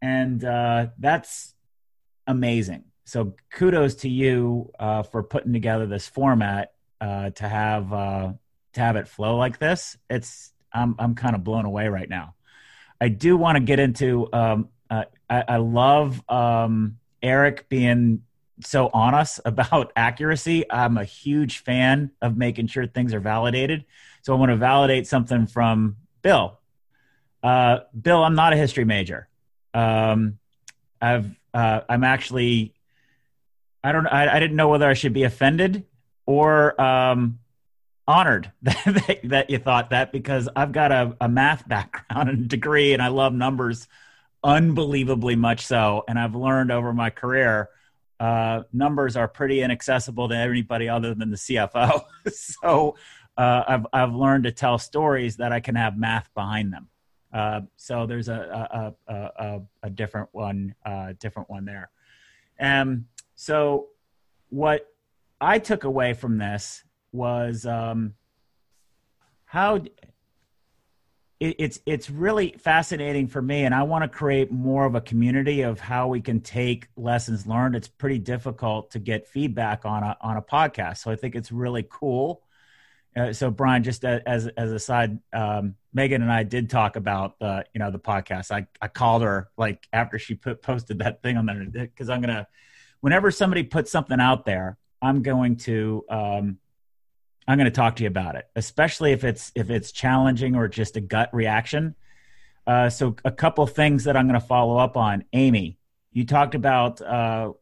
[0.00, 1.54] And uh, that's
[2.26, 2.84] amazing.
[3.04, 8.32] So kudos to you uh, for putting together this format uh, to have uh,
[8.74, 9.96] to have it flow like this.
[10.08, 12.34] It's I'm I'm kind of blown away right now.
[13.00, 14.28] I do want to get into.
[14.32, 14.68] Um,
[15.32, 18.22] I, I love um, Erich being
[18.60, 20.70] so honest about accuracy.
[20.70, 23.84] I'm a huge fan of making sure things are validated.
[24.22, 26.58] So I want to validate something from Bill.
[27.42, 29.28] Uh, Bill, I'm not a history major.
[29.74, 30.38] Um,
[31.00, 32.74] I've uh, I'm actually
[33.84, 35.84] I don't I, I didn't know whether I should be offended
[36.26, 37.38] or um,
[38.06, 42.92] honored that, that you thought that because I've got a, a math background and degree
[42.92, 43.88] and I love numbers
[44.44, 46.04] unbelievably much so.
[46.08, 47.70] And I've learned over my career
[48.22, 52.04] uh, numbers are pretty inaccessible to anybody other than the CFO.
[52.32, 52.96] so
[53.36, 56.88] uh, I've I've learned to tell stories that I can have math behind them.
[57.32, 61.90] Uh, so there's a a, a, a different one uh, different one there.
[62.58, 63.88] And so
[64.50, 64.86] what
[65.40, 68.14] I took away from this was um,
[69.44, 69.76] how
[71.42, 75.00] it, it's it's really fascinating for me, and I want to create more of a
[75.00, 77.74] community of how we can take lessons learned.
[77.74, 81.50] It's pretty difficult to get feedback on a on a podcast, so I think it's
[81.50, 82.42] really cool.
[83.14, 87.38] Uh, so Brian, just as as a side, um, Meagan and I did talk about
[87.38, 88.50] the you know the podcast.
[88.50, 92.20] I I called her like after she put posted that thing on there because I'm
[92.22, 92.46] gonna
[93.00, 96.58] whenever somebody puts something out there, I'm going to um,
[97.46, 100.68] I'm going to talk to you about it, especially if it's if it's challenging or
[100.68, 101.94] just a gut reaction.
[102.66, 105.24] Uh, so a couple things that I'm going to follow up on.
[105.32, 105.78] Amy,
[106.12, 107.52] you talked about uh,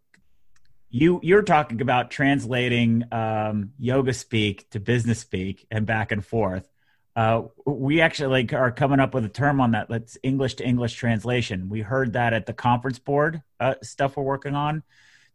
[0.91, 6.69] you you're talking about translating um, yoga speak to business speak and back and forth.
[7.17, 9.89] Uh, we actually like are coming up with a term on that.
[9.89, 11.69] That's English to English translation.
[11.69, 14.77] We heard that at the conference board uh, stuff we're working on.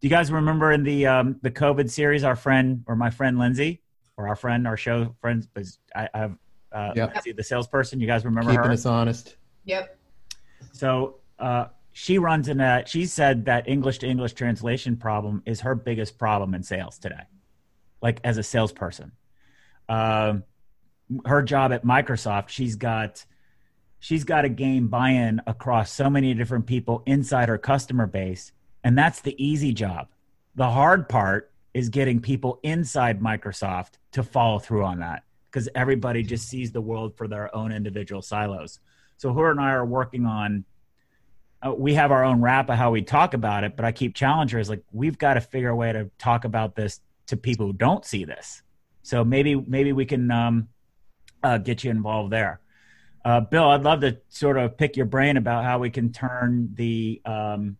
[0.01, 3.39] Do you guys remember in the um, the COVID series, our friend or my friend
[3.39, 3.81] Lindsay?
[4.17, 6.37] or our friend, our show friends, because I, I have
[6.71, 7.23] uh, yep.
[7.35, 7.99] the salesperson.
[7.99, 8.71] You guys remember Keeping her?
[8.71, 9.35] us honest.
[9.65, 9.97] Yep.
[10.71, 11.67] So uh,
[11.97, 12.89] she runs in that.
[12.89, 17.23] She said that English to English translation problem is her biggest problem in sales today,
[18.01, 19.13] like as a salesperson.
[19.87, 20.43] Um,
[21.25, 23.25] her job at Microsoft, she's got
[23.99, 28.51] she's got a game buy-in across so many different people inside her customer base,
[28.83, 30.09] and that's the easy job.
[30.55, 36.23] The hard part is getting people inside Microsoft to follow through on that because everybody
[36.23, 38.81] just sees the world for their own individual silos.
[39.15, 40.65] So her and I are working on.
[41.61, 44.15] Uh, we have our own wrap of how we talk about it, but I keep
[44.15, 47.67] challenging is like we've got to figure a way to talk about this to people
[47.67, 48.61] who don't see this.
[49.03, 50.67] So maybe maybe we can um,
[51.43, 52.59] uh, get you involved there.
[53.23, 56.69] Uh, Bill, I'd love to sort of pick your brain about how we can turn
[56.73, 57.77] the um,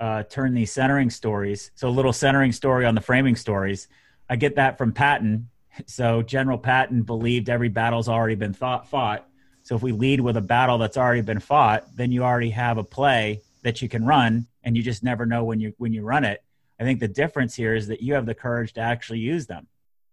[0.00, 1.70] uh, turn these centering stories.
[1.74, 3.88] So a little centering story on the framing stories.
[4.28, 5.48] I get that from Patton.
[5.86, 9.27] So General Patton believed every battle's already been thought, fought.
[9.68, 12.78] So if we lead with a battle that's already been fought, then you already have
[12.78, 16.04] a play that you can run, and you just never know when you when you
[16.04, 16.42] run it.
[16.80, 19.66] I think the difference here is that you have the courage to actually use them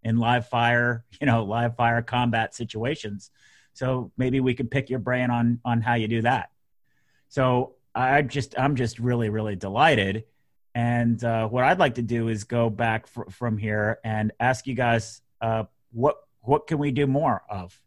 [0.04, 3.32] in live fire, you know, live fire combat situations.
[3.72, 6.50] So maybe we can pick your brain on on how you do that.
[7.30, 10.26] So I just I'm just really really delighted.
[10.74, 14.68] And uh, what I'd like to do is go back fr- from here and ask
[14.68, 17.82] you guys uh, what what can we do more of.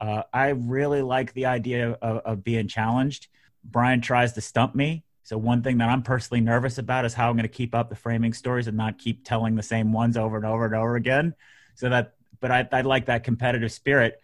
[0.00, 3.28] Uh, I really like the idea of, of, being challenged.
[3.64, 5.04] Brian tries to stump me.
[5.24, 7.90] So one thing that I'm personally nervous about is how I'm going to keep up
[7.90, 10.96] the framing stories and not keep telling the same ones over and over and over
[10.96, 11.34] again.
[11.74, 14.20] So that, but I, I like that competitive spirit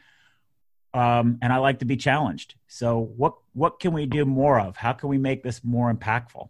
[0.97, 2.55] um, and I like to be challenged.
[2.69, 4.77] So what what can we do more of?
[4.77, 6.49] How can we make this more impactful?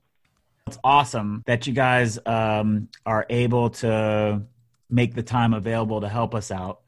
[0.68, 4.42] It's awesome that you guys um, are able to
[4.88, 6.82] make the time available to help us out.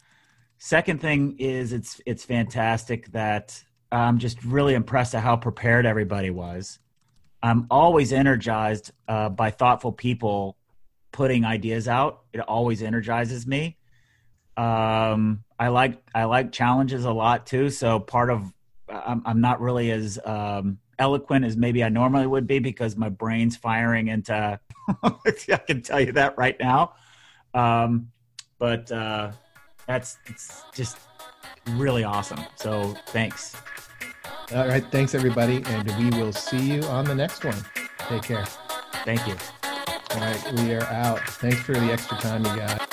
[0.59, 6.31] Second thing is it's it's fantastic that I'm just really impressed at how prepared everybody
[6.31, 6.81] was.
[7.43, 10.57] I'm always energized uh, by thoughtful people
[11.13, 12.23] putting ideas out.
[12.33, 13.79] It always energizes me.
[14.57, 17.71] Um, I like I like challenges a lot too.
[17.71, 18.53] So part of
[18.89, 23.09] I'm, I'm not really as um, eloquent as maybe I normally would be because my
[23.09, 24.59] brain's firing into.
[25.03, 26.95] I can tell you that right now.
[27.55, 28.11] Um,
[28.59, 29.33] but uh,
[29.89, 30.99] that's it's just
[31.71, 32.41] really awesome.
[32.55, 33.57] So thanks.
[34.55, 34.85] All right.
[34.93, 35.63] Thanks, everybody.
[35.67, 37.57] And we will see you on the next one.
[38.09, 38.45] Take care.
[39.05, 39.35] Thank you.
[40.15, 40.53] All right.
[40.53, 41.21] We are out.
[41.29, 42.89] Thanks for the extra time you got.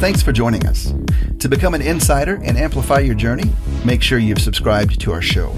[0.00, 0.92] Thanks for joining us.
[1.38, 3.50] To become an insider and amplify your journey,
[3.84, 5.54] make sure you've subscribed to our show.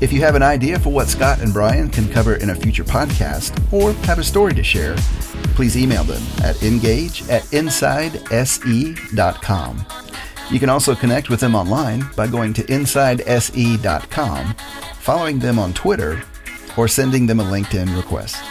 [0.00, 2.84] If you have an idea for what Scott and Brian can cover in a future
[2.84, 4.96] podcast or have a story to share,
[5.62, 7.86] please email them at engage at insidese.com.
[10.50, 14.54] You can also connect with them online by going to insidese.com,
[14.98, 16.20] following them on Twitter,
[16.76, 18.42] or sending them a LinkedIn request.